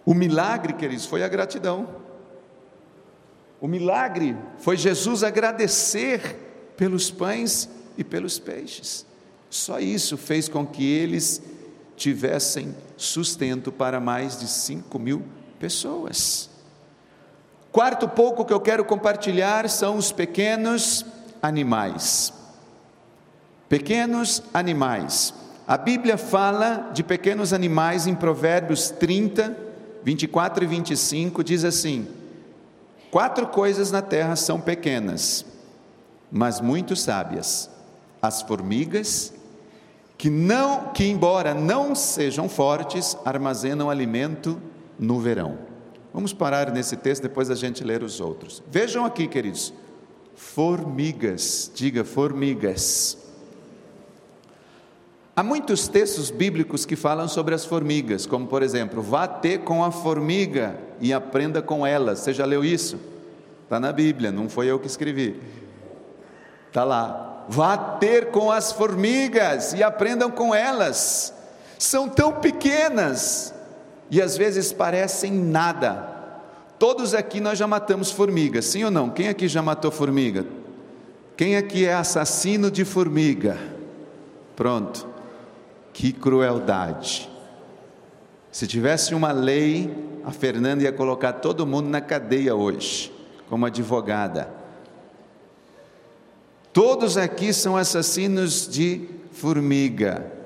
[0.04, 1.88] O milagre, queridos, foi a gratidão.
[3.60, 6.36] O milagre foi Jesus agradecer
[6.76, 9.06] pelos pães e pelos peixes.
[9.48, 11.42] Só isso fez com que eles
[11.94, 15.22] tivessem sustento para mais de 5 mil
[15.60, 16.50] pessoas.
[17.72, 21.06] Quarto pouco que eu quero compartilhar são os pequenos
[21.40, 22.30] animais.
[23.66, 25.32] Pequenos animais.
[25.66, 29.56] A Bíblia fala de pequenos animais em Provérbios 30,
[30.04, 32.06] 24 e 25 diz assim:
[33.10, 35.46] Quatro coisas na terra são pequenas,
[36.30, 37.70] mas muito sábias:
[38.20, 39.32] as formigas,
[40.18, 44.60] que não, que embora não sejam fortes, armazenam alimento
[44.98, 45.71] no verão.
[46.12, 48.62] Vamos parar nesse texto depois a gente ler os outros.
[48.70, 49.72] Vejam aqui, queridos.
[50.34, 53.16] Formigas, diga formigas.
[55.34, 59.82] Há muitos textos bíblicos que falam sobre as formigas, como por exemplo, vá ter com
[59.82, 62.14] a formiga e aprenda com ela.
[62.14, 63.00] Você já leu isso?
[63.64, 65.40] Está na Bíblia, não foi eu que escrevi.
[66.68, 67.46] Está lá.
[67.48, 71.32] Vá ter com as formigas e aprendam com elas.
[71.78, 73.54] São tão pequenas
[74.12, 76.06] e às vezes parecem nada.
[76.78, 79.08] Todos aqui nós já matamos formigas, sim ou não?
[79.08, 80.44] Quem aqui já matou formiga?
[81.34, 83.58] Quem aqui é assassino de formiga?
[84.54, 85.08] Pronto.
[85.94, 87.30] Que crueldade.
[88.50, 89.90] Se tivesse uma lei,
[90.26, 93.10] a Fernanda ia colocar todo mundo na cadeia hoje,
[93.48, 94.52] como advogada.
[96.70, 100.41] Todos aqui são assassinos de formiga.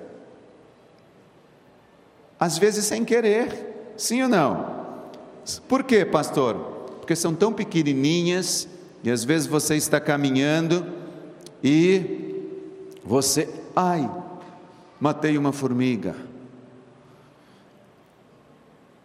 [2.38, 4.77] Às vezes sem querer, sim ou não?
[5.68, 6.55] Por quê, pastor?
[6.99, 8.68] Porque são tão pequenininhas
[9.03, 10.85] e às vezes você está caminhando
[11.62, 12.44] e
[13.05, 14.11] você, ai,
[15.01, 16.16] matei uma formiga.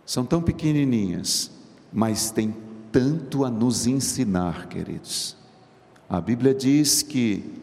[0.05, 1.51] São tão pequenininhas,
[1.93, 2.55] mas têm
[2.91, 5.37] tanto a nos ensinar, queridos.
[6.09, 7.53] A Bíblia diz que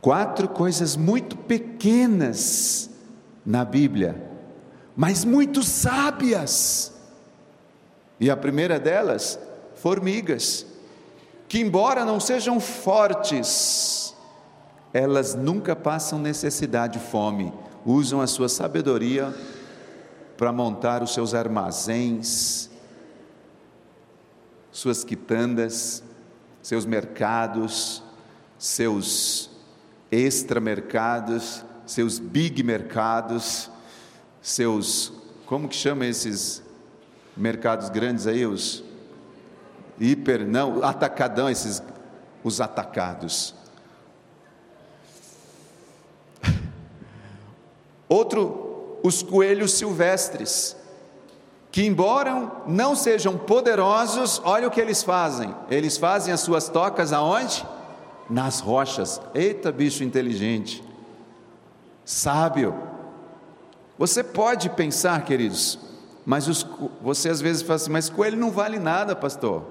[0.00, 2.88] quatro coisas muito pequenas
[3.46, 4.20] na Bíblia,
[4.96, 6.92] mas muito sábias.
[8.18, 9.38] E a primeira delas,
[9.76, 10.66] formigas,
[11.48, 14.14] que embora não sejam fortes,
[14.92, 17.52] elas nunca passam necessidade, fome,
[17.84, 19.32] usam a sua sabedoria
[20.36, 22.68] para montar os seus armazéns,
[24.72, 26.02] suas quitandas,
[26.62, 28.02] seus mercados,
[28.58, 29.50] seus
[30.10, 33.70] extramercados, seus big mercados,
[34.42, 35.12] seus,
[35.46, 36.62] como que chama esses
[37.36, 38.82] mercados grandes aí, os
[39.98, 41.82] hiper, não, atacadão, esses,
[42.42, 43.54] os atacados.
[48.08, 50.76] Outro, os coelhos silvestres,
[51.70, 55.54] que embora não sejam poderosos, olha o que eles fazem.
[55.70, 57.66] Eles fazem as suas tocas aonde?
[58.30, 59.20] Nas rochas.
[59.34, 60.85] Eita, bicho inteligente.
[62.06, 62.72] Sábio.
[63.98, 65.76] Você pode pensar, queridos,
[66.24, 66.64] mas os,
[67.02, 69.64] você às vezes fala assim, mas coelho não vale nada, pastor.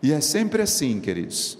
[0.00, 1.58] E é sempre assim, queridos.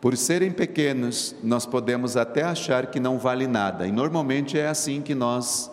[0.00, 5.02] Por serem pequenos, nós podemos até achar que não vale nada, e normalmente é assim
[5.02, 5.70] que nós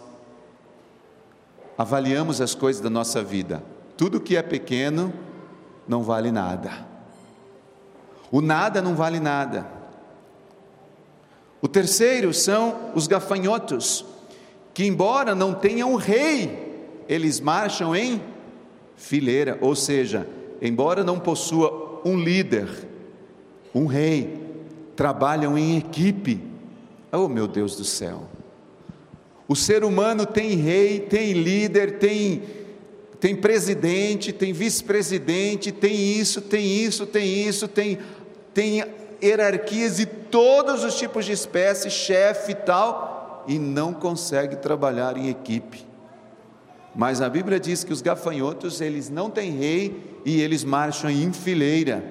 [1.78, 3.64] avaliamos as coisas da nossa vida.
[3.96, 5.14] Tudo que é pequeno
[5.88, 6.89] não vale nada.
[8.32, 9.66] O nada não vale nada.
[11.62, 14.06] O terceiro são os gafanhotos,
[14.74, 18.22] que embora não tenham rei, eles marcham em
[18.96, 20.28] fileira, ou seja,
[20.62, 22.70] embora não possua um líder,
[23.74, 24.40] um rei,
[24.96, 26.42] trabalham em equipe.
[27.12, 28.30] Oh, meu Deus do céu!
[29.48, 32.44] O ser humano tem rei, tem líder, tem,
[33.20, 37.98] tem presidente, tem vice-presidente, tem isso, tem isso, tem isso, tem,
[38.54, 38.84] tem
[39.22, 45.30] hierarquias de todos os tipos de espécies, chefe e tal, e não consegue trabalhar em
[45.30, 45.86] equipe.
[46.96, 51.32] Mas a Bíblia diz que os gafanhotos, eles não têm rei e eles marcham em
[51.32, 52.04] fileira.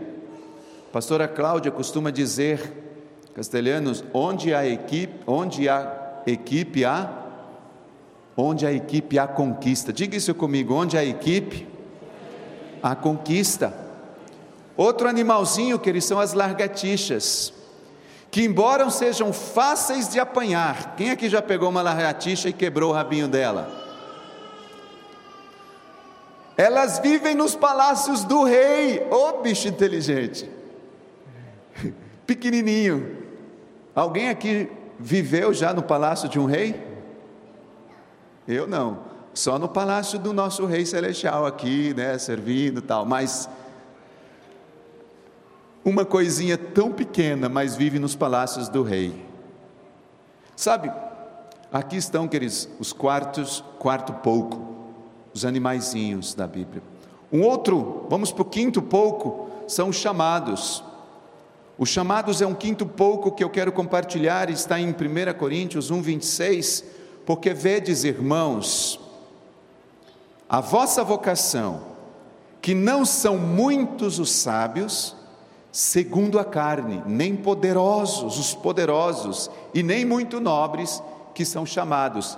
[0.89, 2.73] A pastora Cláudia costuma dizer,
[3.35, 7.19] castelhanos, onde há equipe, onde há equipe há
[8.41, 9.93] Onde a equipe há conquista.
[9.93, 11.67] Diga isso comigo: onde a equipe
[12.81, 13.75] há conquista.
[14.79, 17.53] Outro animalzinho, que eles são as largatixas,
[18.31, 22.95] que embora sejam fáceis de apanhar, quem aqui já pegou uma lagartixa e quebrou o
[22.95, 23.69] rabinho dela?
[26.57, 30.49] Elas vivem nos palácios do rei, ô oh, bicho inteligente,
[32.25, 33.17] pequenininho.
[33.97, 36.81] Alguém aqui viveu já no palácio de um rei?
[38.47, 39.01] Eu não.
[39.35, 43.49] Só no palácio do nosso rei celestial aqui, né, servindo tal, mas
[45.89, 49.27] uma coisinha tão pequena, mas vive nos palácios do rei.
[50.57, 50.91] Sabe?
[51.73, 54.61] Aqui estão, queridos, os quartos, quarto pouco,
[55.35, 56.83] os animaizinhos da Bíblia.
[57.33, 60.83] Um outro, vamos para o quinto pouco, são os chamados.
[61.77, 64.95] Os chamados é um quinto pouco que eu quero compartilhar, está em 1
[65.39, 68.99] Coríntios 1, 26 porque vedes, irmãos,
[70.49, 71.83] a vossa vocação,
[72.63, 75.15] que não são muitos os sábios,
[75.79, 81.01] segundo a carne, nem poderosos os poderosos, e nem muito nobres
[81.33, 82.37] que são chamados.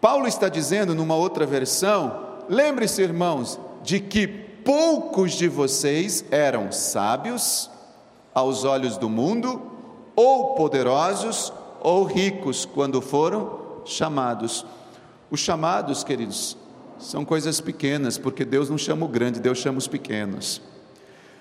[0.00, 7.68] Paulo está dizendo numa outra versão: lembre-se, irmãos, de que poucos de vocês eram sábios
[8.32, 9.60] aos olhos do mundo,
[10.14, 14.64] ou poderosos, ou ricos quando foram chamados.
[15.28, 16.56] Os chamados, queridos,
[17.00, 20.62] são coisas pequenas, porque Deus não chama o grande, Deus chama os pequenos.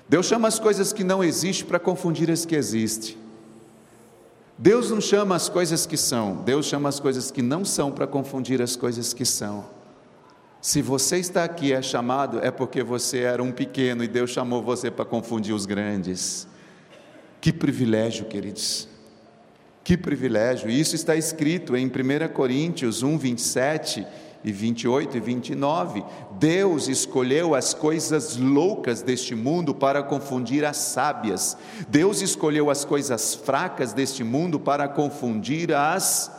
[0.09, 3.15] Deus chama as coisas que não existem para confundir as que existem.
[4.57, 8.07] Deus não chama as coisas que são, Deus chama as coisas que não são para
[8.07, 9.65] confundir as coisas que são.
[10.59, 14.61] Se você está aqui é chamado, é porque você era um pequeno e Deus chamou
[14.61, 16.45] você para confundir os grandes.
[17.39, 18.89] Que privilégio, queridos.
[19.83, 20.69] Que privilégio!
[20.69, 24.05] Isso está escrito em 1 Coríntios 1, 27
[24.43, 26.03] e 28 e 29.
[26.39, 31.57] Deus escolheu as coisas loucas deste mundo para confundir as sábias.
[31.87, 36.31] Deus escolheu as coisas fracas deste mundo para confundir as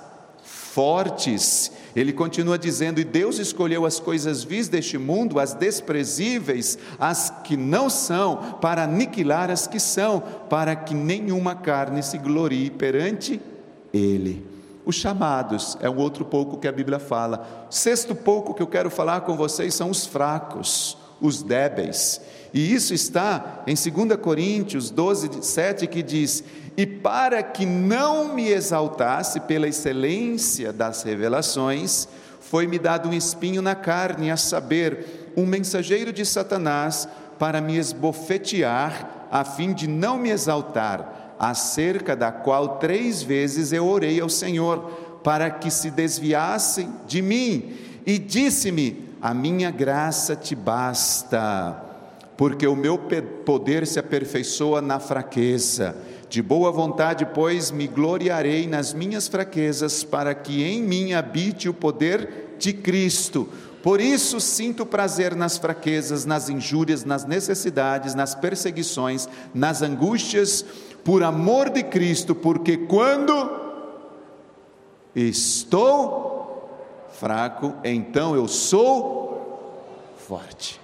[0.43, 1.73] fortes.
[1.95, 7.57] Ele continua dizendo: E Deus escolheu as coisas vis deste mundo, as desprezíveis, as que
[7.57, 13.41] não são, para aniquilar as que são, para que nenhuma carne se glorie perante
[13.93, 14.50] Ele.
[14.91, 17.69] Os chamados é um outro pouco que a Bíblia fala.
[17.71, 22.21] Sexto pouco que eu quero falar com vocês são os fracos, os débeis.
[22.53, 26.43] E isso está em 2 Coríntios 12, 7, que diz:
[26.77, 32.09] E para que não me exaltasse pela excelência das revelações,
[32.41, 39.29] foi-me dado um espinho na carne, a saber, um mensageiro de Satanás, para me esbofetear,
[39.31, 44.79] a fim de não me exaltar, acerca da qual três vezes eu orei ao Senhor,
[45.25, 47.73] para que se desviassem de mim,
[48.07, 51.89] e disse-me: A minha graça te basta
[52.41, 52.99] porque o meu
[53.45, 55.95] poder se aperfeiçoa na fraqueza.
[56.27, 61.75] De boa vontade, pois, me gloriarei nas minhas fraquezas, para que em mim habite o
[61.75, 63.47] poder de Cristo.
[63.83, 70.65] Por isso sinto prazer nas fraquezas, nas injúrias, nas necessidades, nas perseguições, nas angústias,
[71.05, 73.51] por amor de Cristo, porque quando
[75.15, 76.69] estou
[77.13, 80.81] fraco, então eu sou forte.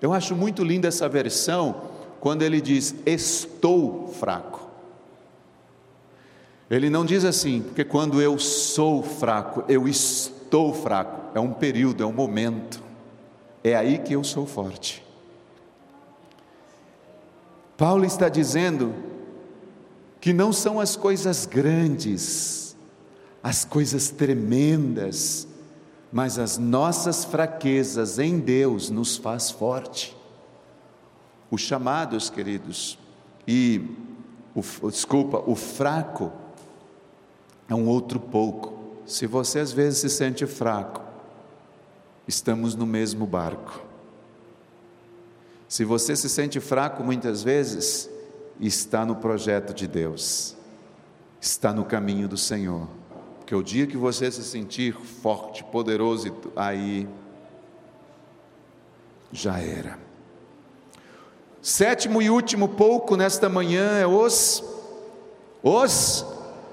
[0.00, 1.82] Eu acho muito linda essa versão
[2.20, 4.60] quando ele diz: Estou fraco.
[6.70, 11.36] Ele não diz assim, porque quando eu sou fraco, eu estou fraco.
[11.36, 12.80] É um período, é um momento.
[13.64, 15.04] É aí que eu sou forte.
[17.76, 18.94] Paulo está dizendo
[20.20, 22.76] que não são as coisas grandes,
[23.42, 25.48] as coisas tremendas,
[26.12, 30.16] mas as nossas fraquezas em Deus nos faz forte.
[31.50, 32.98] Os chamados, queridos,
[33.48, 33.96] e
[34.54, 36.30] o, desculpa, o fraco
[37.68, 38.78] é um outro pouco.
[39.06, 41.02] Se você às vezes se sente fraco,
[42.28, 43.82] estamos no mesmo barco.
[45.66, 48.10] Se você se sente fraco muitas vezes,
[48.60, 50.56] está no projeto de Deus,
[51.40, 52.88] está no caminho do Senhor
[53.38, 57.08] Porque o dia que você se sentir forte, poderoso, aí
[59.32, 59.98] já era.
[61.60, 64.62] Sétimo e último pouco nesta manhã é os
[65.62, 66.24] os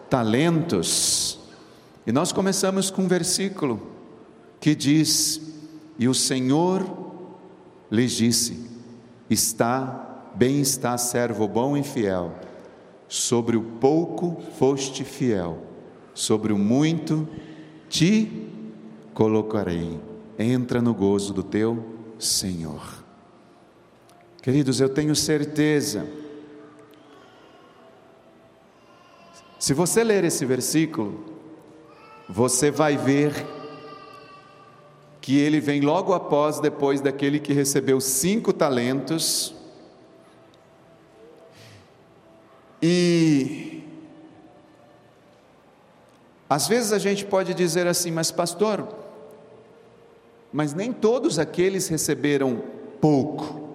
[0.07, 1.39] talentos.
[2.05, 3.81] E nós começamos com um versículo
[4.59, 5.41] que diz:
[5.97, 6.85] E o Senhor
[7.91, 8.69] lhes disse:
[9.29, 10.06] Está,
[10.37, 12.31] bem está, servo bom e fiel,
[13.07, 15.57] sobre o pouco foste fiel,
[16.13, 17.27] sobre o muito
[17.89, 18.47] te
[19.15, 19.99] colocarei.
[20.37, 21.83] Entra no gozo do teu
[22.19, 23.03] Senhor.
[24.43, 26.07] Queridos, eu tenho certeza,
[29.57, 31.25] se você ler esse versículo,
[32.29, 33.33] você vai ver
[35.19, 39.56] que ele vem logo após, depois daquele que recebeu cinco talentos,
[42.81, 43.83] e
[46.49, 48.87] às vezes a gente pode dizer assim, mas pastor,
[50.51, 52.63] mas nem todos aqueles receberam
[53.01, 53.67] pouco.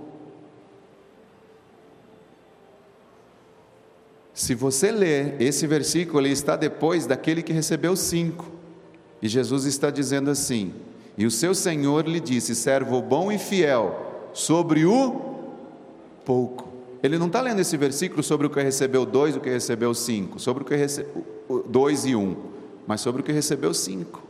[4.32, 8.50] Se você ler esse versículo, ele está depois daquele que recebeu cinco.
[9.20, 10.72] E Jesus está dizendo assim:
[11.16, 15.36] E o seu Senhor lhe disse, servo bom e fiel, sobre o
[16.24, 16.71] pouco.
[17.02, 20.38] Ele não está lendo esse versículo sobre o que recebeu dois, o que recebeu cinco,
[20.38, 21.24] sobre o que recebeu
[21.68, 22.36] dois e um,
[22.86, 24.22] mas sobre o que recebeu cinco.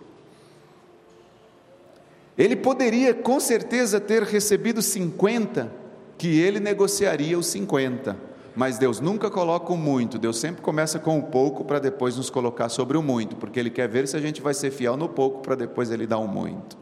[2.37, 5.71] Ele poderia com certeza ter recebido 50,
[6.17, 8.33] que ele negociaria os 50.
[8.55, 12.29] Mas Deus nunca coloca o muito, Deus sempre começa com o pouco para depois nos
[12.29, 15.09] colocar sobre o muito, porque Ele quer ver se a gente vai ser fiel no
[15.09, 16.77] pouco para depois Ele dar o muito.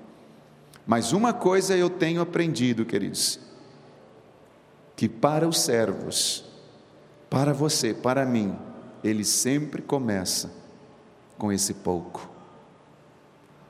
[0.85, 3.39] Mas uma coisa eu tenho aprendido, queridos,
[5.01, 6.45] que para os servos,
[7.31, 8.55] para você, para mim,
[9.03, 10.53] Ele sempre começa
[11.39, 12.29] com esse pouco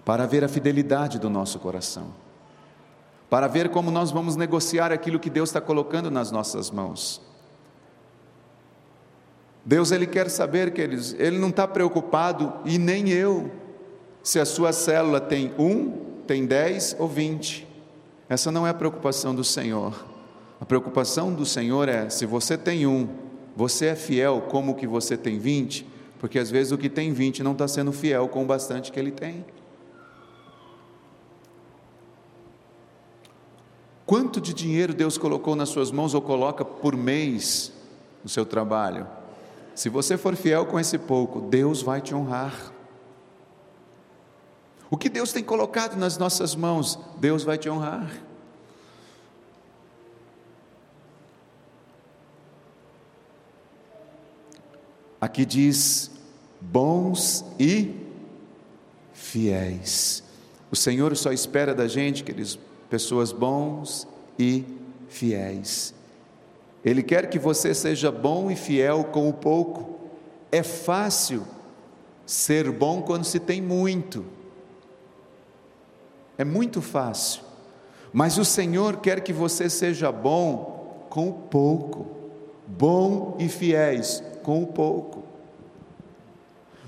[0.05, 2.09] para ver a fidelidade do nosso coração,
[3.31, 7.23] para ver como nós vamos negociar aquilo que Deus está colocando nas nossas mãos.
[9.65, 13.53] Deus ele quer saber que ele, ele não está preocupado e nem eu
[14.21, 15.93] se a sua célula tem um,
[16.27, 17.69] tem dez ou vinte.
[18.29, 20.10] Essa não é a preocupação do Senhor.
[20.61, 23.09] A preocupação do Senhor é se você tem um,
[23.57, 25.87] você é fiel como que você tem vinte,
[26.19, 29.01] porque às vezes o que tem vinte não está sendo fiel com o bastante que
[29.01, 29.45] ele tem.
[34.05, 37.73] Quanto de dinheiro Deus colocou nas suas mãos ou coloca por mês
[38.23, 39.07] no seu trabalho?
[39.75, 42.73] Se você for fiel com esse pouco, Deus vai te honrar.
[44.91, 48.11] O que Deus tem colocado nas nossas mãos, Deus vai te honrar.
[55.21, 56.11] Aqui diz:
[56.61, 57.95] bons e
[59.13, 60.23] fiéis.
[60.71, 62.59] O Senhor só espera da gente, queridos,
[62.89, 64.07] pessoas bons
[64.39, 64.65] e
[65.09, 65.95] fiéis.
[66.85, 69.99] Ele quer que você seja bom e fiel com o pouco.
[70.51, 71.45] É fácil
[72.25, 74.25] ser bom quando se tem muito.
[76.39, 77.43] É muito fácil.
[78.13, 82.07] Mas o Senhor quer que você seja bom com o pouco.
[82.67, 85.23] Bom e fiéis com o pouco.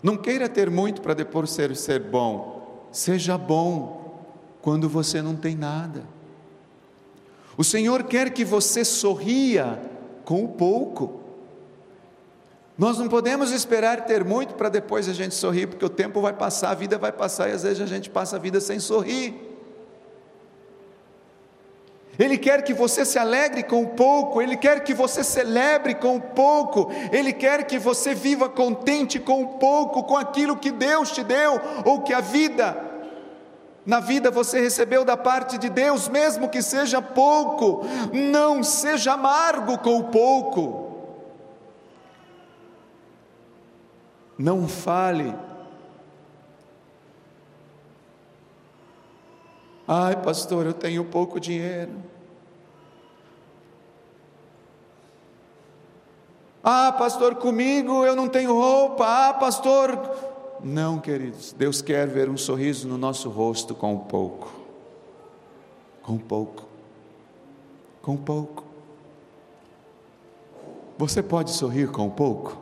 [0.02, 2.88] Não queira ter muito para depois ser, ser bom.
[2.90, 4.20] Seja bom
[4.60, 6.02] quando você não tem nada.
[7.56, 9.80] O Senhor quer que você sorria
[10.24, 11.20] com o pouco.
[12.76, 16.32] Nós não podemos esperar ter muito para depois a gente sorrir, porque o tempo vai
[16.32, 19.51] passar, a vida vai passar e às vezes a gente passa a vida sem sorrir.
[22.18, 26.16] Ele quer que você se alegre com o pouco, Ele quer que você celebre com
[26.16, 31.10] o pouco, Ele quer que você viva contente com o pouco, com aquilo que Deus
[31.10, 32.92] te deu, ou que a vida
[33.84, 39.76] na vida você recebeu da parte de Deus, mesmo que seja pouco, não seja amargo
[39.78, 40.92] com o pouco.
[44.38, 45.34] Não fale.
[49.86, 51.92] Ai, pastor, eu tenho pouco dinheiro.
[56.62, 59.04] Ah, pastor, comigo eu não tenho roupa.
[59.04, 59.98] Ah, pastor,
[60.62, 64.52] não, queridos, Deus quer ver um sorriso no nosso rosto com pouco.
[66.02, 66.64] Com pouco.
[68.00, 68.64] Com pouco.
[70.98, 72.56] Você pode sorrir com pouco?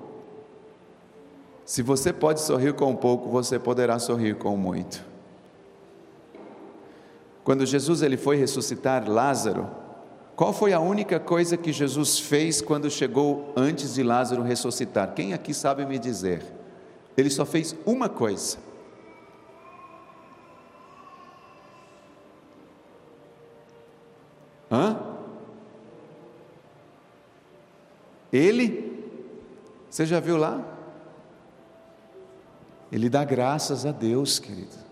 [1.66, 5.09] Se você pode sorrir com pouco, você poderá sorrir com muito.
[7.44, 9.68] Quando Jesus ele foi ressuscitar Lázaro,
[10.36, 15.14] qual foi a única coisa que Jesus fez quando chegou antes de Lázaro ressuscitar?
[15.14, 16.42] Quem aqui sabe me dizer?
[17.16, 18.56] Ele só fez uma coisa.
[24.70, 24.98] Hã?
[28.32, 29.04] Ele,
[29.90, 30.64] você já viu lá?
[32.92, 34.89] Ele dá graças a Deus, querido.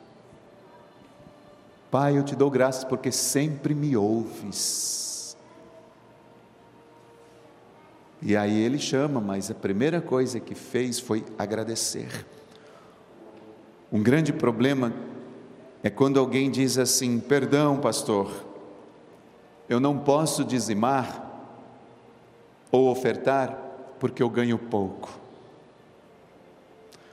[1.91, 5.37] Pai, eu te dou graças porque sempre me ouves.
[8.21, 12.27] E aí ele chama, mas a primeira coisa que fez foi agradecer.
[13.91, 14.93] Um grande problema
[15.83, 18.45] é quando alguém diz assim: Perdão, pastor,
[19.69, 21.25] eu não posso dizimar
[22.71, 23.57] ou ofertar
[23.99, 25.09] porque eu ganho pouco.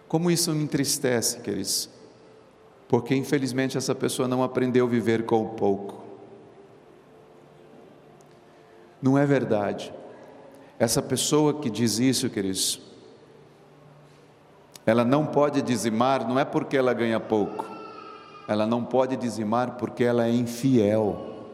[0.07, 1.89] Como isso me entristece, queridos,
[2.95, 6.01] porque infelizmente essa pessoa não aprendeu a viver com o pouco.
[9.01, 9.93] Não é verdade.
[10.79, 12.79] Essa pessoa que diz isso, queridos,
[14.85, 17.65] ela não pode dizimar, não é porque ela ganha pouco,
[18.47, 21.49] ela não pode dizimar porque ela é infiel.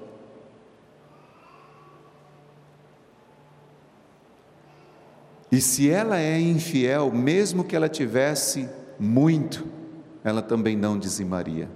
[5.52, 8.70] E se ela é infiel, mesmo que ela tivesse
[9.00, 9.80] muito,
[10.24, 11.69] ela também não dizimaria.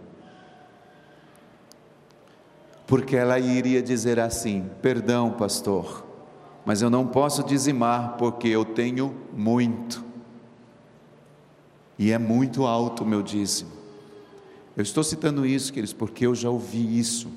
[2.87, 6.05] Porque ela iria dizer assim: perdão, pastor,
[6.65, 10.03] mas eu não posso dizimar porque eu tenho muito.
[11.97, 13.71] E é muito alto o meu dízimo.
[14.75, 17.31] Eu estou citando isso, queridos, porque eu já ouvi isso.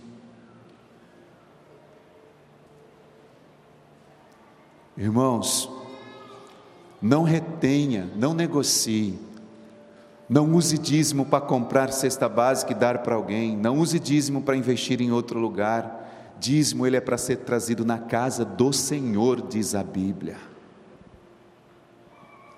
[4.96, 5.70] Irmãos,
[7.00, 9.16] não retenha, não negocie.
[10.28, 13.56] Não use dízimo para comprar cesta básica e dar para alguém.
[13.56, 16.36] Não use dízimo para investir em outro lugar.
[16.38, 20.36] Dízimo ele é para ser trazido na casa do Senhor, diz a Bíblia.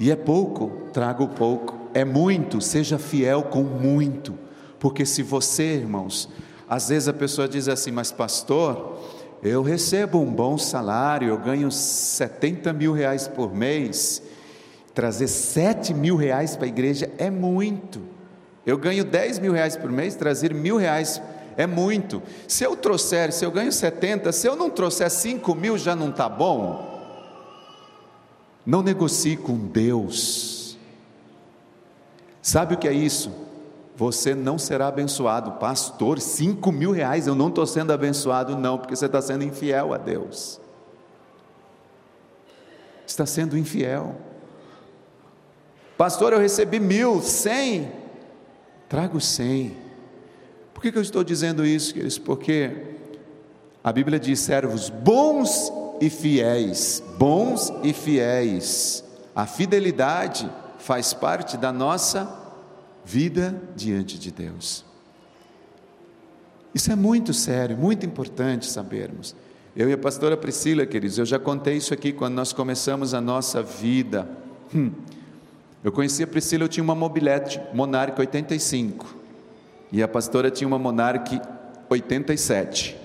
[0.01, 1.79] E é pouco, traga o pouco.
[1.95, 4.35] É muito, seja fiel com muito.
[4.79, 6.29] Porque se você, irmãos,
[6.69, 8.99] às vezes a pessoa diz assim, mas pastor,
[9.43, 14.23] eu recebo um bom salário, eu ganho 70 mil reais por mês,
[14.95, 18.01] trazer 7 mil reais para a igreja é muito.
[18.67, 21.21] Eu ganho 10 mil reais por mês, trazer mil reais
[21.57, 22.23] é muito.
[22.47, 26.11] Se eu trouxer, se eu ganho 70, se eu não trouxer 5 mil, já não
[26.11, 26.89] está bom?
[28.65, 30.79] Não negocie com Deus.
[32.43, 33.31] Sabe o que é isso?
[33.97, 36.21] Você não será abençoado, pastor.
[36.21, 39.99] 5 mil reais, eu não estou sendo abençoado, não, porque você está sendo infiel a
[39.99, 40.61] Deus.
[43.07, 44.17] Está sendo infiel.
[46.01, 47.93] Pastor, eu recebi mil, cem.
[48.89, 49.77] Trago cem.
[50.73, 52.17] Por que, que eu estou dizendo isso, queridos?
[52.17, 52.97] Porque
[53.85, 55.71] a Bíblia diz: servos bons
[56.01, 57.03] e fiéis.
[57.19, 59.05] Bons e fiéis.
[59.37, 62.35] A fidelidade faz parte da nossa
[63.05, 64.87] vida diante de Deus.
[66.75, 69.37] Isso é muito sério, muito importante sabermos.
[69.77, 73.21] Eu e a pastora Priscila, queridos, eu já contei isso aqui quando nós começamos a
[73.21, 74.27] nossa vida.
[74.75, 74.93] Hum.
[75.83, 79.15] Eu conhecia a Priscila, eu tinha uma mobilete Monarch 85
[79.91, 81.41] e a pastora tinha uma Monarch
[81.89, 82.97] 87.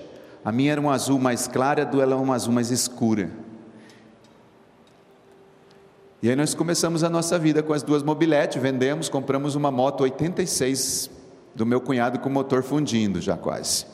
[0.44, 3.30] A minha era um azul mais claro, a dela era um azul mais escura.
[6.22, 10.02] E aí nós começamos a nossa vida com as duas mobiletes, vendemos, compramos uma moto
[10.02, 11.10] 86
[11.54, 13.86] do meu cunhado com motor fundindo já quase.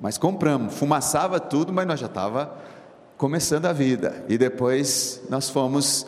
[0.00, 2.56] Mas compramos, fumaçava tudo, mas nós já estava
[3.16, 4.24] começando a vida.
[4.28, 6.06] E depois nós fomos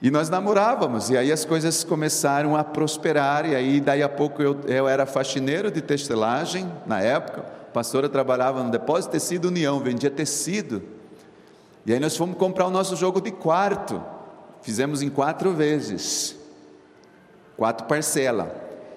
[0.00, 4.40] e nós namorávamos, e aí as coisas começaram a prosperar, e aí daí a pouco
[4.40, 9.48] eu, eu era faxineiro de textilagem na época, a pastora trabalhava no depósito de tecido
[9.48, 10.82] União, vendia tecido.
[11.84, 14.00] E aí nós fomos comprar o nosso jogo de quarto,
[14.62, 16.36] fizemos em quatro vezes,
[17.56, 18.48] quatro parcelas.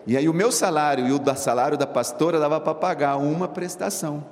[0.06, 3.48] E aí o meu salário e o da salário da pastora dava para pagar uma
[3.48, 4.24] prestação.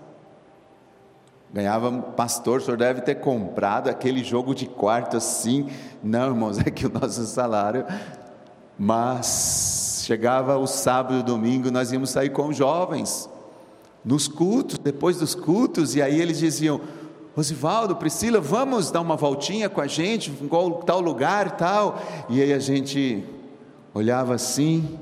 [1.52, 5.68] Ganhava pastor, o senhor deve ter comprado aquele jogo de quarto assim.
[6.04, 7.86] Não, irmãos, é que o nosso salário.
[8.78, 13.30] Mas chegava o sábado e domingo, nós íamos sair com os jovens,
[14.06, 16.80] nos cultos, depois dos cultos, e aí eles diziam:
[17.36, 20.48] Rosivaldo, Priscila, vamos dar uma voltinha com a gente, em
[20.86, 22.00] tal lugar tal.
[22.30, 23.24] E aí a gente
[23.94, 25.00] olhava assim.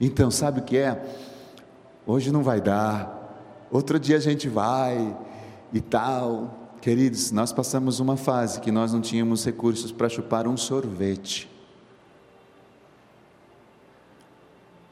[0.00, 1.02] Então, sabe o que é?
[2.06, 5.16] Hoje não vai dar, outro dia a gente vai
[5.72, 6.62] e tal.
[6.80, 11.50] Queridos, nós passamos uma fase que nós não tínhamos recursos para chupar um sorvete.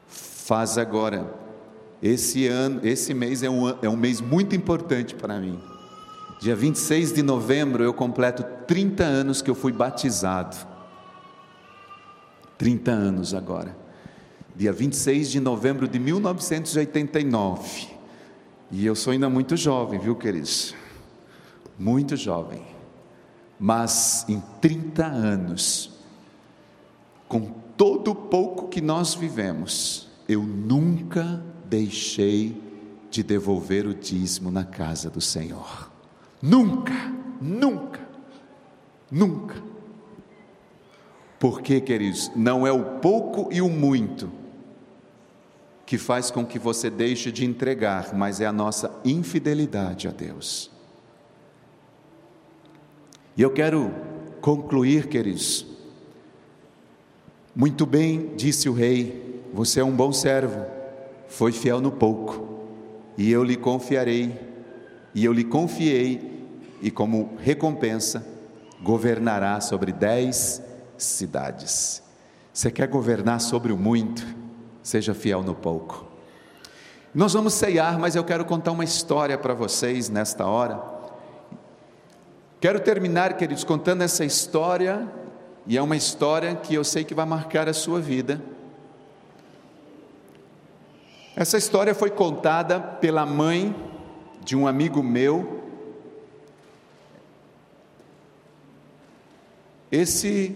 [0.07, 1.33] Faz agora.
[2.03, 5.59] Esse ano, esse mês é um, é um mês muito importante para mim.
[6.39, 10.55] Dia 26 de novembro eu completo 30 anos que eu fui batizado.
[12.57, 13.84] 30 anos agora.
[14.55, 17.89] Dia 26 de novembro de 1989.
[18.71, 20.73] E eu sou ainda muito jovem, viu, queridos?
[21.77, 22.61] Muito jovem.
[23.59, 25.91] Mas em 30 anos,
[27.27, 32.61] com todo o pouco que nós vivemos, eu nunca deixei
[33.11, 35.91] de devolver o dízimo na casa do Senhor.
[36.41, 37.99] Nunca, nunca,
[39.11, 39.61] nunca.
[41.37, 44.44] Porque, queridos, não é o pouco e o muito
[45.85, 50.71] que faz com que você deixe de entregar, mas é a nossa infidelidade a Deus.
[53.37, 53.93] E eu quero
[54.41, 55.65] concluir, queridos.
[57.55, 60.65] Muito bem, disse o rei, você é um bom servo,
[61.27, 62.65] foi fiel no pouco,
[63.17, 64.37] e eu lhe confiarei,
[65.13, 66.45] e eu lhe confiei,
[66.81, 68.25] e como recompensa,
[68.81, 70.61] governará sobre dez
[70.97, 72.03] cidades.
[72.51, 74.44] Você quer governar sobre o muito?
[74.85, 76.05] Seja fiel no pouco.
[77.11, 80.79] Nós vamos ceiar, mas eu quero contar uma história para vocês nesta hora.
[82.61, 85.11] Quero terminar, queridos, contando essa história,
[85.65, 88.39] e é uma história que eu sei que vai marcar a sua vida.
[91.35, 93.75] Essa história foi contada pela mãe
[94.43, 95.63] de um amigo meu.
[99.91, 100.55] Esse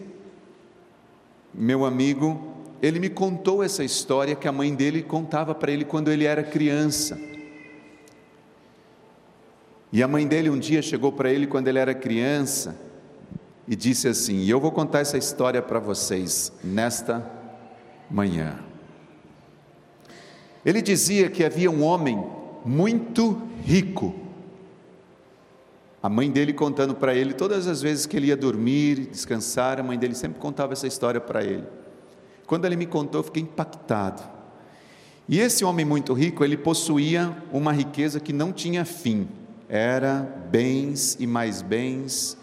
[1.52, 2.49] meu amigo,
[2.82, 6.44] ele me contou essa história que a mãe dele contava para ele quando ele era
[6.44, 7.20] criança.
[9.92, 12.80] E a mãe dele um dia chegou para ele quando ele era criança
[13.68, 17.30] e disse assim: Eu vou contar essa história para vocês nesta
[18.10, 18.60] manhã.
[20.66, 22.24] Ele dizia que havia um homem
[22.64, 24.14] muito rico.
[26.02, 29.84] A mãe dele contando para ele todas as vezes que ele ia dormir, descansar, a
[29.84, 31.66] mãe dele sempre contava essa história para ele.
[32.50, 34.24] Quando ele me contou, eu fiquei impactado.
[35.28, 39.28] E esse homem muito rico, ele possuía uma riqueza que não tinha fim.
[39.70, 42.36] Era bens e mais bens.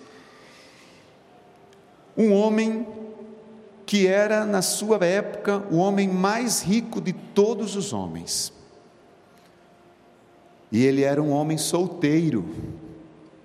[2.17, 2.87] Um homem
[3.85, 8.53] que era, na sua época, o homem mais rico de todos os homens.
[10.71, 12.45] E ele era um homem solteiro.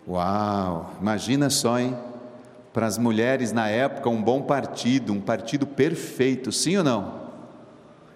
[0.08, 0.94] Uau!
[1.02, 1.98] Imagina só, hein?
[2.74, 7.22] Para as mulheres na época, um bom partido, um partido perfeito, sim ou não?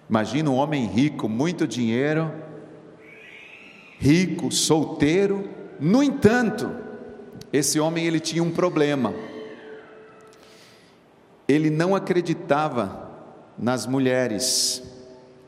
[0.08, 2.32] Imagina um homem rico, muito dinheiro,
[3.98, 5.50] rico, solteiro.
[5.78, 6.74] No entanto,
[7.52, 9.12] esse homem ele tinha um problema.
[11.46, 13.10] Ele não acreditava
[13.58, 14.82] nas mulheres.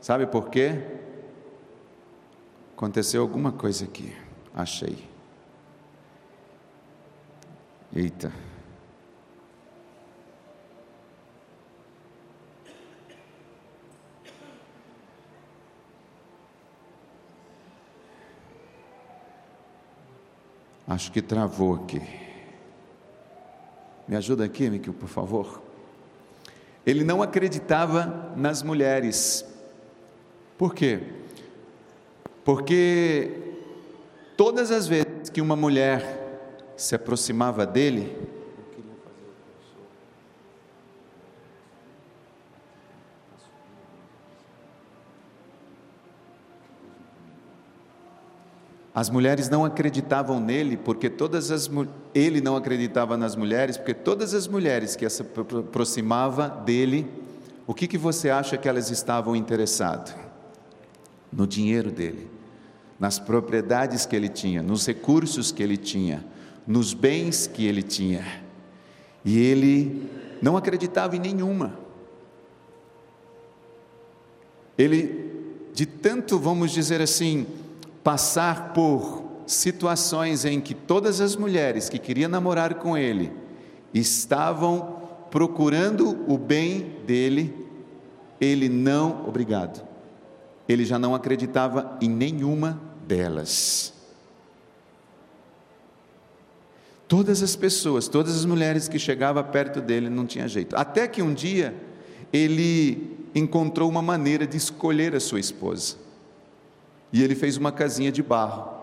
[0.01, 0.83] Sabe por quê?
[2.75, 4.15] Aconteceu alguma coisa aqui.
[4.53, 4.97] Achei.
[7.93, 8.31] Eita.
[20.89, 22.01] Acho que travou aqui.
[24.07, 25.61] Me ajuda aqui, Miquel, por favor.
[26.83, 29.45] Ele não acreditava nas mulheres.
[30.57, 31.03] Por quê?
[32.43, 33.53] Porque
[34.35, 38.17] todas as vezes que uma mulher se aproximava dele,
[48.99, 51.71] As mulheres não acreditavam nele, porque todas as
[52.13, 57.07] ele não acreditava nas mulheres, porque todas as mulheres que se aproximava dele,
[57.65, 60.13] o que, que você acha que elas estavam interessadas?
[61.31, 62.29] No dinheiro dele,
[62.99, 66.25] nas propriedades que ele tinha, nos recursos que ele tinha,
[66.67, 68.25] nos bens que ele tinha.
[69.23, 71.79] E ele não acreditava em nenhuma.
[74.77, 75.31] Ele,
[75.73, 77.47] de tanto, vamos dizer assim,
[78.03, 83.31] passar por situações em que todas as mulheres que queriam namorar com ele
[83.93, 84.99] estavam
[85.31, 87.67] procurando o bem dele,
[88.39, 89.85] ele não, obrigado,
[90.67, 93.93] ele já não acreditava em nenhuma delas.
[97.07, 100.75] Todas as pessoas, todas as mulheres que chegavam perto dele não tinha jeito.
[100.75, 101.73] Até que um dia
[102.31, 105.97] ele encontrou uma maneira de escolher a sua esposa.
[107.11, 108.77] E ele fez uma casinha de barro.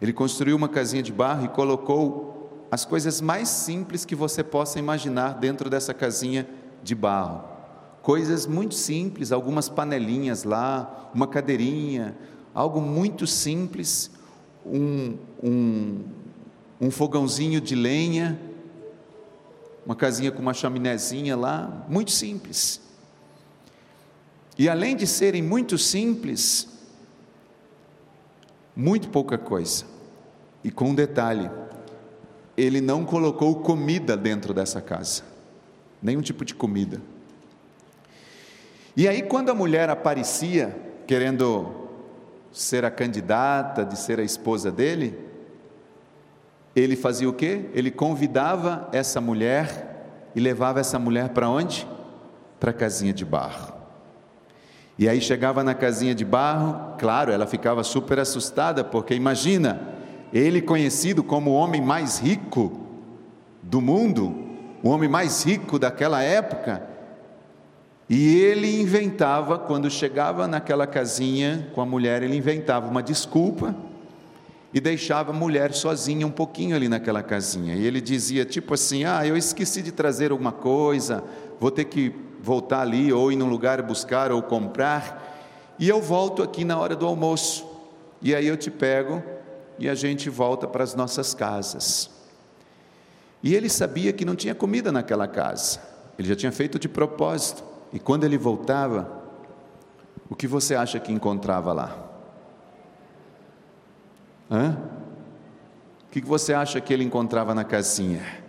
[0.00, 4.78] Ele construiu uma casinha de barro e colocou as coisas mais simples que você possa
[4.78, 6.46] imaginar dentro dessa casinha
[6.82, 7.42] de barro.
[8.02, 12.16] Coisas muito simples, algumas panelinhas lá, uma cadeirinha,
[12.54, 14.10] algo muito simples.
[14.64, 16.04] um, um,
[16.80, 18.38] um fogãozinho de lenha,
[19.84, 22.80] uma casinha com uma chaminézinha lá, muito simples.
[24.58, 26.68] E além de serem muito simples,
[28.74, 29.84] muito pouca coisa.
[30.64, 31.48] E com um detalhe,
[32.56, 35.22] ele não colocou comida dentro dessa casa,
[36.02, 37.00] nenhum tipo de comida.
[38.96, 41.72] E aí, quando a mulher aparecia, querendo
[42.50, 45.16] ser a candidata, de ser a esposa dele,
[46.74, 47.66] ele fazia o quê?
[47.74, 51.86] Ele convidava essa mulher e levava essa mulher para onde?
[52.58, 53.77] Para a casinha de barro.
[54.98, 59.80] E aí chegava na casinha de barro, claro, ela ficava super assustada, porque imagina,
[60.32, 62.80] ele conhecido como o homem mais rico
[63.62, 64.34] do mundo,
[64.82, 66.82] o homem mais rico daquela época,
[68.10, 73.76] e ele inventava, quando chegava naquela casinha com a mulher, ele inventava uma desculpa
[74.72, 77.74] e deixava a mulher sozinha um pouquinho ali naquela casinha.
[77.74, 81.22] E ele dizia tipo assim: "Ah, eu esqueci de trazer alguma coisa,
[81.60, 85.36] vou ter que voltar ali ou ir num lugar buscar ou comprar,
[85.78, 87.66] e eu volto aqui na hora do almoço.
[88.20, 89.22] E aí eu te pego
[89.78, 92.10] e a gente volta para as nossas casas.
[93.42, 95.80] E ele sabia que não tinha comida naquela casa.
[96.18, 97.62] Ele já tinha feito de propósito.
[97.92, 99.22] E quando ele voltava,
[100.28, 101.96] o que você acha que encontrava lá?
[104.50, 104.76] Hã?
[106.06, 108.47] O que você acha que ele encontrava na casinha?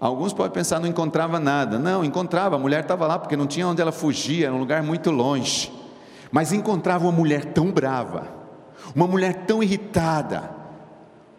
[0.00, 1.78] Alguns podem pensar, não encontrava nada.
[1.78, 4.82] Não, encontrava, a mulher estava lá porque não tinha onde ela fugir, era um lugar
[4.82, 5.70] muito longe.
[6.32, 8.26] Mas encontrava uma mulher tão brava,
[8.94, 10.50] uma mulher tão irritada,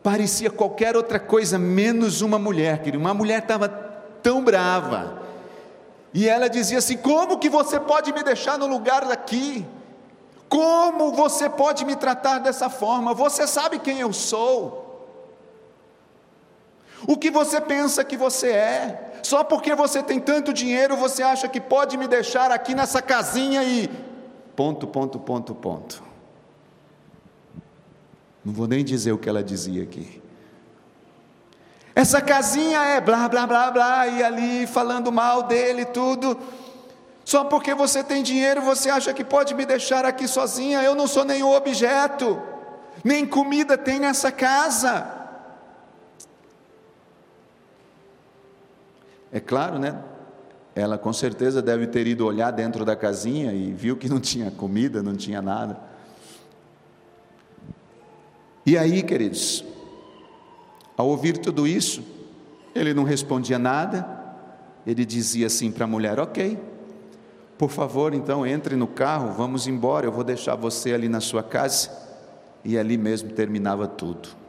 [0.04, 3.04] parecia qualquer outra coisa menos uma mulher, querido.
[3.04, 5.22] Uma mulher estava tão brava.
[6.14, 9.66] E ela dizia assim: Como que você pode me deixar no lugar daqui?
[10.48, 13.14] Como você pode me tratar dessa forma?
[13.14, 14.81] Você sabe quem eu sou.
[17.08, 19.12] O que você pensa que você é?
[19.24, 23.64] Só porque você tem tanto dinheiro, você acha que pode me deixar aqui nessa casinha
[23.64, 23.90] e.
[24.56, 26.04] Ponto, ponto, ponto, ponto.
[28.44, 30.22] Não vou nem dizer o que ela dizia aqui.
[31.94, 36.38] Essa casinha é blá, blá, blá, blá, e ali falando mal dele tudo.
[37.24, 40.82] Só porque você tem dinheiro, você acha que pode me deixar aqui sozinha?
[40.82, 42.42] Eu não sou nenhum objeto,
[43.04, 45.21] nem comida tem nessa casa.
[49.32, 50.02] É claro, né?
[50.76, 54.52] Ela com certeza deve ter ido olhar dentro da casinha e viu que não tinha
[54.52, 55.80] comida, não tinha nada.
[58.66, 59.66] E aí, queridos,
[60.96, 62.04] ao ouvir tudo isso,
[62.76, 64.08] ele não respondia nada,
[64.86, 66.58] ele dizia assim para a mulher: Ok,
[67.58, 71.44] por favor, então entre no carro, vamos embora, eu vou deixar você ali na sua
[71.44, 71.90] casa.
[72.64, 74.41] E ali mesmo terminava tudo.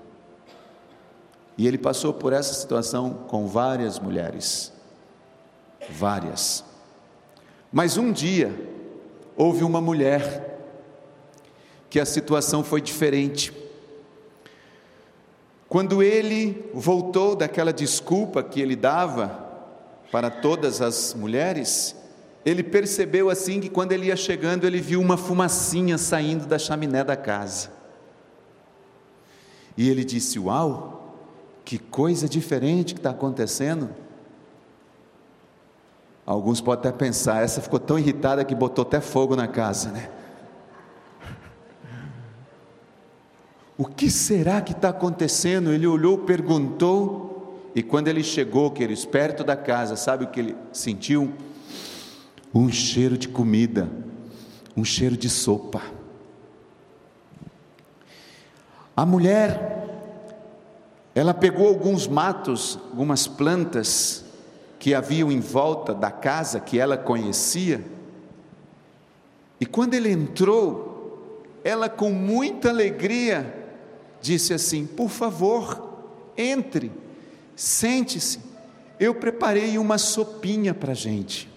[1.56, 4.72] E ele passou por essa situação com várias mulheres
[5.90, 6.64] várias.
[7.72, 8.54] Mas um dia,
[9.36, 10.58] houve uma mulher
[11.88, 13.52] que a situação foi diferente.
[15.68, 19.50] Quando ele voltou daquela desculpa que ele dava
[20.10, 21.96] para todas as mulheres,
[22.44, 27.02] ele percebeu assim que quando ele ia chegando, ele viu uma fumacinha saindo da chaminé
[27.02, 27.70] da casa.
[29.76, 30.91] E ele disse: Uau,
[31.64, 33.90] que coisa diferente que está acontecendo.
[36.24, 40.08] Alguns podem até pensar, essa ficou tão irritada que botou até fogo na casa, né?
[43.76, 45.72] O que será que está acontecendo?
[45.72, 50.56] Ele olhou, perguntou, e quando ele chegou, queridos, perto da casa, sabe o que ele
[50.72, 51.32] sentiu?
[52.54, 53.88] Um cheiro de comida,
[54.76, 55.82] um cheiro de sopa.
[58.94, 59.81] A mulher,
[61.14, 64.24] ela pegou alguns matos, algumas plantas,
[64.78, 67.84] que haviam em volta da casa que ela conhecia.
[69.60, 73.62] E quando ele entrou, ela com muita alegria
[74.20, 76.00] disse assim: Por favor,
[76.36, 76.90] entre,
[77.54, 78.40] sente-se,
[78.98, 81.48] eu preparei uma sopinha para a gente.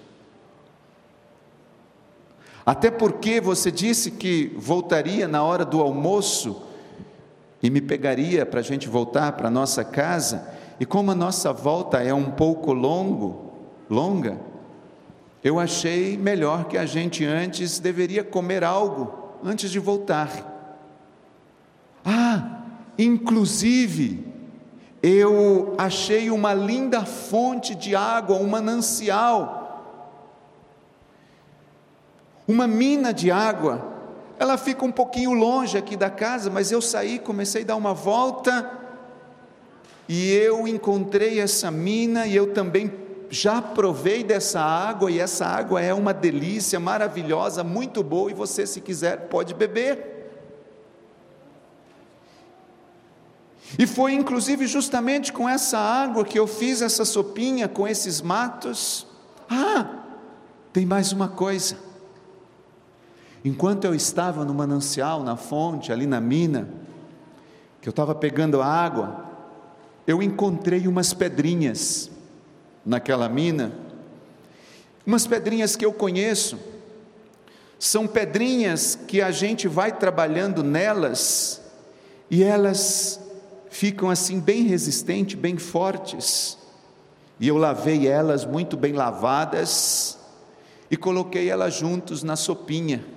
[2.65, 6.63] Até porque você disse que voltaria na hora do almoço
[7.61, 10.47] e me pegaria para a gente voltar para nossa casa.
[10.79, 13.53] E como a nossa volta é um pouco longo,
[13.89, 14.39] longa,
[15.43, 20.29] eu achei melhor que a gente antes deveria comer algo antes de voltar.
[22.03, 22.61] Ah,
[22.97, 24.25] inclusive,
[25.01, 29.63] eu achei uma linda fonte de água, um manancial,
[32.47, 33.94] uma mina de água
[34.37, 37.93] ela fica um pouquinho longe aqui da casa, mas eu saí, comecei a dar uma
[37.93, 38.71] volta
[40.07, 42.93] e eu encontrei essa mina e eu também
[43.29, 48.67] já provei dessa água e essa água é uma delícia maravilhosa, muito boa e você
[48.67, 50.13] se quiser pode beber.
[53.79, 59.07] E foi inclusive justamente com essa água que eu fiz essa sopinha com esses matos.
[59.49, 60.03] Ah,
[60.71, 61.77] tem mais uma coisa.
[63.45, 66.67] Enquanto eu estava no manancial, na fonte, ali na mina,
[67.79, 69.23] que eu estava pegando água,
[70.07, 72.09] eu encontrei umas pedrinhas
[72.83, 73.71] naquela mina,
[75.05, 76.57] umas pedrinhas que eu conheço,
[77.77, 81.61] são pedrinhas que a gente vai trabalhando nelas
[82.31, 83.19] e elas
[83.69, 86.57] ficam assim bem resistentes, bem fortes.
[87.39, 90.17] E eu lavei elas muito bem lavadas
[90.89, 93.13] e coloquei elas juntos na sopinha,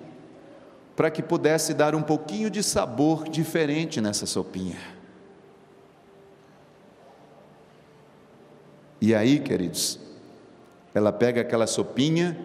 [0.99, 4.81] para que pudesse dar um pouquinho de sabor diferente nessa sopinha.
[9.01, 10.01] E aí, queridos,
[10.93, 12.37] ela pega aquela sopinha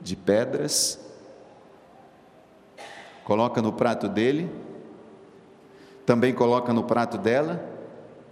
[0.00, 0.98] de pedras,
[3.22, 4.50] coloca no prato dele,
[6.06, 7.62] também coloca no prato dela,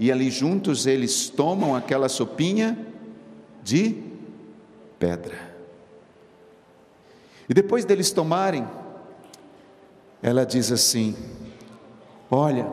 [0.00, 2.86] e ali juntos eles tomam aquela sopinha
[3.62, 4.02] de
[4.98, 5.36] pedra.
[7.46, 8.66] E depois deles tomarem,
[10.22, 11.16] ela diz assim:
[12.30, 12.70] Olha,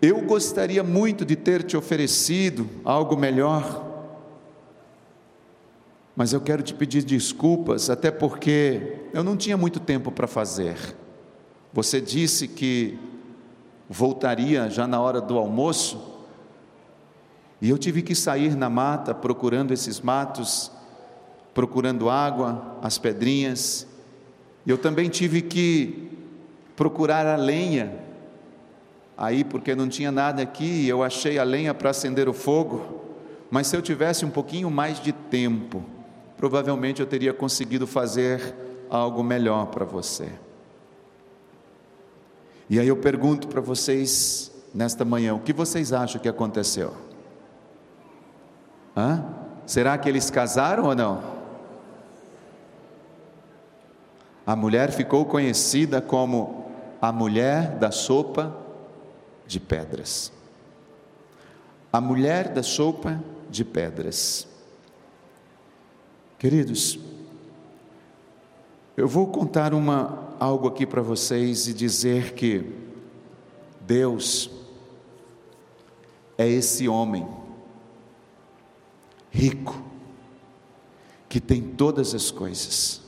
[0.00, 3.84] eu gostaria muito de ter te oferecido algo melhor,
[6.14, 10.76] mas eu quero te pedir desculpas, até porque eu não tinha muito tempo para fazer.
[11.72, 12.98] Você disse que
[13.88, 16.12] voltaria já na hora do almoço,
[17.60, 20.70] e eu tive que sair na mata procurando esses matos,
[21.54, 23.86] procurando água, as pedrinhas,
[24.70, 26.10] eu também tive que
[26.74, 27.92] procurar a lenha,
[29.16, 33.02] aí porque não tinha nada aqui, eu achei a lenha para acender o fogo,
[33.50, 35.84] mas se eu tivesse um pouquinho mais de tempo,
[36.36, 38.54] provavelmente eu teria conseguido fazer
[38.90, 40.28] algo melhor para você.
[42.68, 46.94] E aí eu pergunto para vocês nesta manhã: o que vocês acham que aconteceu?
[48.96, 49.24] Hã?
[49.66, 51.33] Será que eles casaram ou não?
[54.46, 56.66] A mulher ficou conhecida como
[57.00, 58.54] a mulher da sopa
[59.46, 60.32] de pedras.
[61.92, 64.46] A mulher da sopa de pedras.
[66.38, 66.98] Queridos,
[68.96, 72.70] eu vou contar uma algo aqui para vocês e dizer que
[73.80, 74.50] Deus
[76.36, 77.26] é esse homem
[79.30, 79.82] rico
[81.28, 83.03] que tem todas as coisas.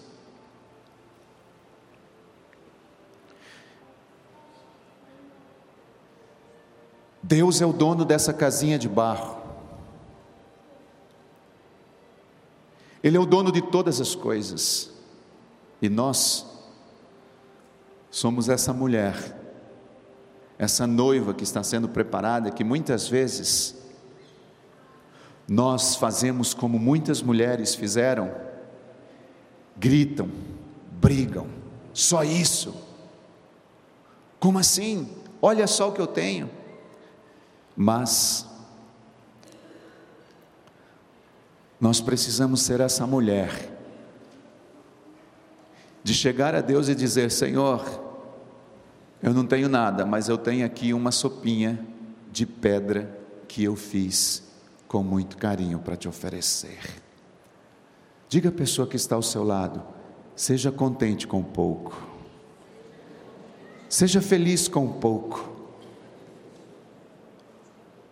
[7.26, 9.36] Deus é o dono dessa casinha de barro.
[13.02, 14.92] Ele é o dono de todas as coisas.
[15.82, 16.46] E nós
[18.12, 19.36] somos essa mulher,
[20.56, 23.76] essa noiva que está sendo preparada, que muitas vezes
[25.48, 28.32] nós fazemos como muitas mulheres fizeram,
[29.76, 30.30] gritam,
[30.92, 31.48] brigam,
[31.92, 32.72] só isso.
[34.38, 35.08] Como assim?
[35.42, 36.48] Olha só o que eu tenho.
[37.76, 38.46] Mas
[41.78, 43.76] nós precisamos ser essa mulher
[46.02, 47.84] de chegar a Deus e dizer: Senhor,
[49.22, 51.84] eu não tenho nada, mas eu tenho aqui uma sopinha
[52.32, 53.18] de pedra
[53.48, 54.42] que eu fiz
[54.88, 56.78] com muito carinho para te oferecer.
[58.28, 59.82] Diga à pessoa que está ao seu lado:
[60.34, 62.00] seja contente com pouco,
[63.88, 65.55] seja feliz com pouco.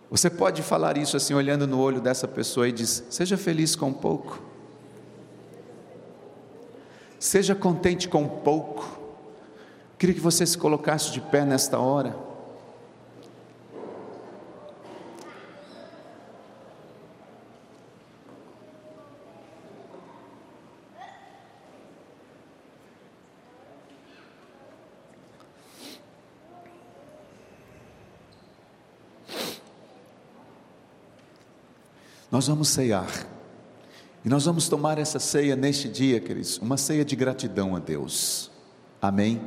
[0.09, 3.91] Você pode falar isso assim, olhando no olho dessa pessoa e diz: seja feliz com
[3.91, 4.41] pouco.
[7.19, 8.99] Seja contente com pouco.
[9.97, 12.15] Queria que você se colocasse de pé nesta hora.
[32.35, 33.25] Nós vamos ceiar.
[34.25, 38.51] E nós vamos tomar essa ceia neste dia, queridos, uma ceia de gratidão a Deus.
[39.01, 39.39] Amém?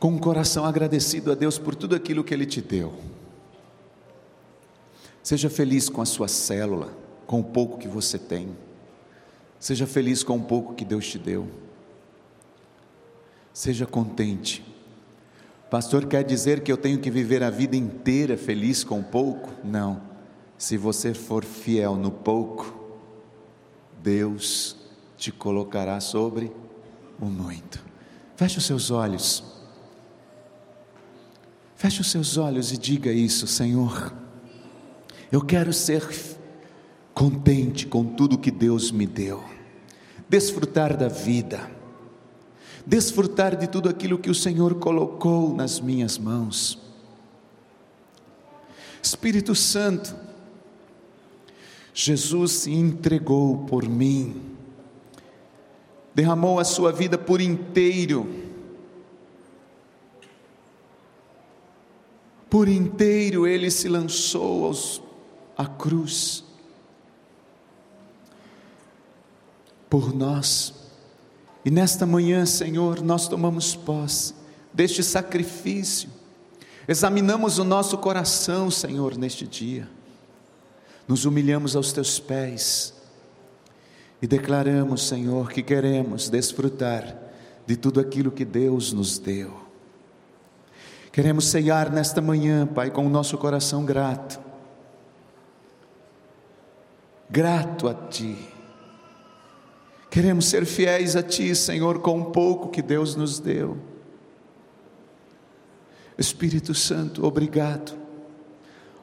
[0.00, 2.92] Com um coração agradecido a Deus por tudo aquilo que Ele te deu.
[5.22, 6.92] Seja feliz com a sua célula,
[7.24, 8.48] com o pouco que você tem.
[9.60, 11.46] Seja feliz com o pouco que Deus te deu.
[13.52, 14.66] Seja contente.
[15.70, 19.50] Pastor, quer dizer que eu tenho que viver a vida inteira feliz com pouco?
[19.62, 20.17] Não.
[20.58, 22.74] Se você for fiel no pouco,
[24.02, 24.76] Deus
[25.16, 26.52] te colocará sobre
[27.20, 27.82] o muito.
[28.36, 29.44] Feche os seus olhos.
[31.76, 34.12] Feche os seus olhos e diga isso, Senhor.
[35.30, 36.02] Eu quero ser
[37.14, 39.42] contente com tudo que Deus me deu,
[40.28, 41.70] desfrutar da vida,
[42.86, 46.78] desfrutar de tudo aquilo que o Senhor colocou nas minhas mãos.
[49.02, 50.27] Espírito Santo,
[52.00, 54.40] Jesus se entregou por mim,
[56.14, 58.24] derramou a sua vida por inteiro.
[62.48, 65.02] Por inteiro ele se lançou aos,
[65.56, 66.44] à cruz.
[69.90, 70.72] Por nós.
[71.64, 74.34] E nesta manhã, Senhor, nós tomamos posse
[74.72, 76.08] deste sacrifício,
[76.86, 79.97] examinamos o nosso coração, Senhor, neste dia,
[81.08, 82.94] nos humilhamos aos teus pés
[84.20, 87.16] e declaramos, Senhor, que queremos desfrutar
[87.66, 89.66] de tudo aquilo que Deus nos deu.
[91.10, 94.38] Queremos ceiar nesta manhã, Pai, com o nosso coração grato.
[97.30, 98.36] Grato a Ti.
[100.10, 103.76] Queremos ser fiéis a Ti, Senhor, com o pouco que Deus nos deu.
[106.16, 107.96] Espírito Santo, obrigado,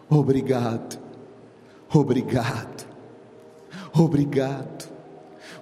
[0.09, 0.99] obrigado,
[1.93, 2.85] obrigado,
[3.93, 4.89] obrigado,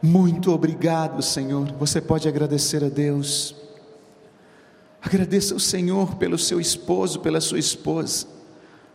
[0.01, 1.71] muito obrigado, Senhor.
[1.79, 3.55] Você pode agradecer a Deus.
[5.01, 8.25] Agradeça ao Senhor pelo seu esposo, pela sua esposa.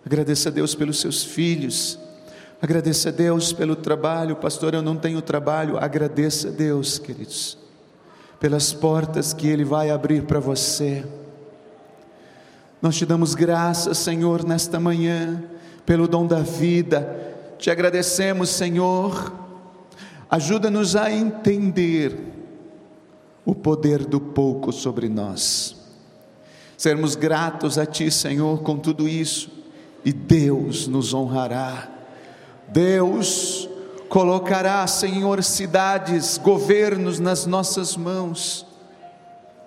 [0.04, 1.98] Agradeça a Deus pelos seus filhos.
[2.60, 4.36] Agradeça a Deus pelo trabalho.
[4.36, 5.76] Pastor, eu não tenho trabalho.
[5.78, 7.56] Agradeça a Deus, queridos,
[8.40, 11.04] pelas portas que Ele vai abrir para você.
[12.80, 15.42] Nós te damos graças, Senhor, nesta manhã,
[15.88, 17.16] pelo dom da vida.
[17.58, 19.32] Te agradecemos, Senhor.
[20.30, 22.14] Ajuda-nos a entender
[23.42, 25.78] o poder do pouco sobre nós
[26.78, 29.50] sermos gratos a Ti, Senhor, com tudo isso,
[30.04, 31.88] e Deus nos honrará.
[32.68, 33.68] Deus
[34.08, 38.64] colocará, Senhor, cidades, governos nas nossas mãos,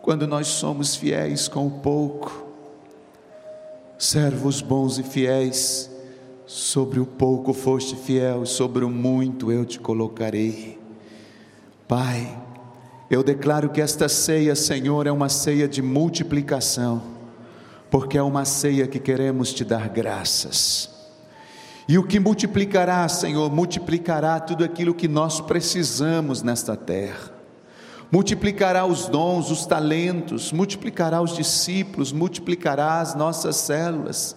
[0.02, 2.48] quando nós somos fiéis com o pouco.
[3.98, 5.91] Servos bons e fiéis,
[6.52, 10.78] sobre o pouco foste fiel, sobre o muito eu te colocarei.
[11.88, 12.38] Pai,
[13.10, 17.04] eu declaro que esta ceia, Senhor, é uma ceia de multiplicação,
[17.90, 20.90] porque é uma ceia que queremos te dar graças.
[21.88, 27.32] E o que multiplicará, Senhor, multiplicará tudo aquilo que nós precisamos nesta terra.
[28.12, 34.36] Multiplicará os dons, os talentos, multiplicará os discípulos, multiplicará as nossas células,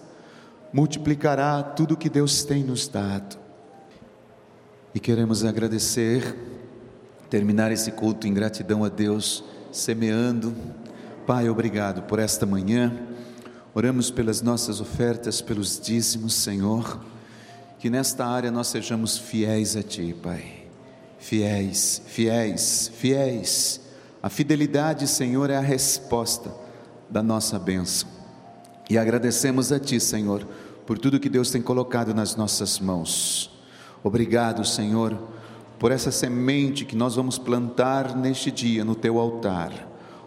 [0.75, 3.37] multiplicará tudo que Deus tem nos dado.
[4.93, 6.35] E queremos agradecer
[7.29, 10.53] terminar esse culto em gratidão a Deus, semeando.
[11.25, 12.91] Pai, obrigado por esta manhã.
[13.73, 16.99] Oramos pelas nossas ofertas, pelos dízimos, Senhor.
[17.79, 20.65] Que nesta área nós sejamos fiéis a Ti, Pai.
[21.17, 23.79] Fiéis, fiéis, fiéis.
[24.21, 26.53] A fidelidade, Senhor, é a resposta
[27.09, 28.09] da nossa bênção.
[28.89, 30.45] E agradecemos a Ti, Senhor,
[30.85, 33.51] por tudo que Deus tem colocado nas nossas mãos.
[34.03, 35.17] Obrigado, Senhor
[35.79, 39.71] por essa semente que nós vamos plantar neste dia no teu altar.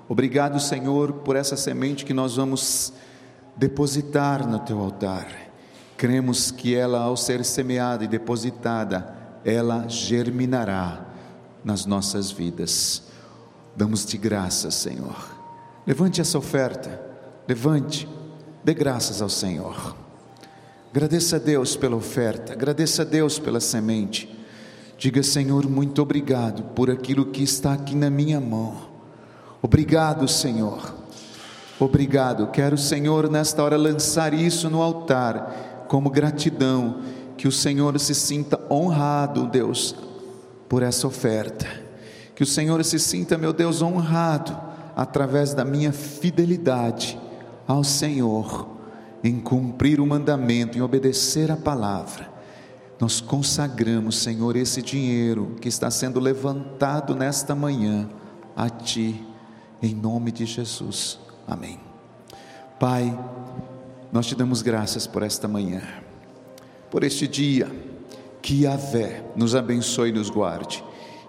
[0.09, 2.93] Obrigado, Senhor, por essa semente que nós vamos
[3.57, 5.27] depositar no teu altar.
[5.97, 11.07] Cremos que ela, ao ser semeada e depositada, ela germinará
[11.65, 13.03] nas nossas vidas.
[13.77, 15.17] Damos-te graças, Senhor.
[15.87, 17.03] Levante essa oferta,
[17.47, 18.09] levante,
[18.63, 20.08] dê graças ao Senhor.
[20.91, 24.35] Agradeça a Deus pela oferta, agradeça a Deus pela semente.
[24.97, 28.75] Diga, Senhor, muito obrigado por aquilo que está aqui na minha mão.
[29.61, 30.95] Obrigado, Senhor.
[31.79, 32.47] Obrigado.
[32.49, 37.03] Quero, Senhor, nesta hora lançar isso no altar como gratidão,
[37.37, 39.95] que o Senhor se sinta honrado, Deus,
[40.71, 41.67] por essa oferta.
[42.35, 44.59] Que o Senhor se sinta, meu Deus, honrado
[44.97, 47.21] através da minha fidelidade
[47.67, 48.78] ao Senhor
[49.23, 52.39] em cumprir o mandamento, em obedecer a palavra
[53.01, 58.09] nós consagramos, Senhor, esse dinheiro que está sendo levantado nesta manhã
[58.57, 59.25] a Ti,
[59.81, 61.19] em nome de Jesus.
[61.47, 61.79] Amém.
[62.81, 63.17] Pai,
[64.11, 65.83] nós te damos graças por esta manhã,
[66.91, 67.71] por este dia,
[68.43, 70.83] que Yahvé nos abençoe e nos guarde,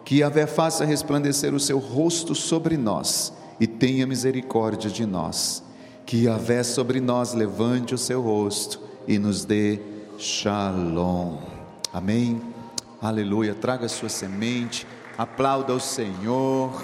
[0.04, 5.64] que Yahvé faça resplandecer o seu rosto sobre nós e tenha misericórdia de nós.
[6.10, 9.80] Que Yahvé sobre nós levante o seu rosto e nos dê
[10.18, 11.38] shalom.
[11.94, 12.42] Amém.
[13.00, 13.54] Aleluia.
[13.54, 16.84] Traga a sua semente, aplauda o Senhor.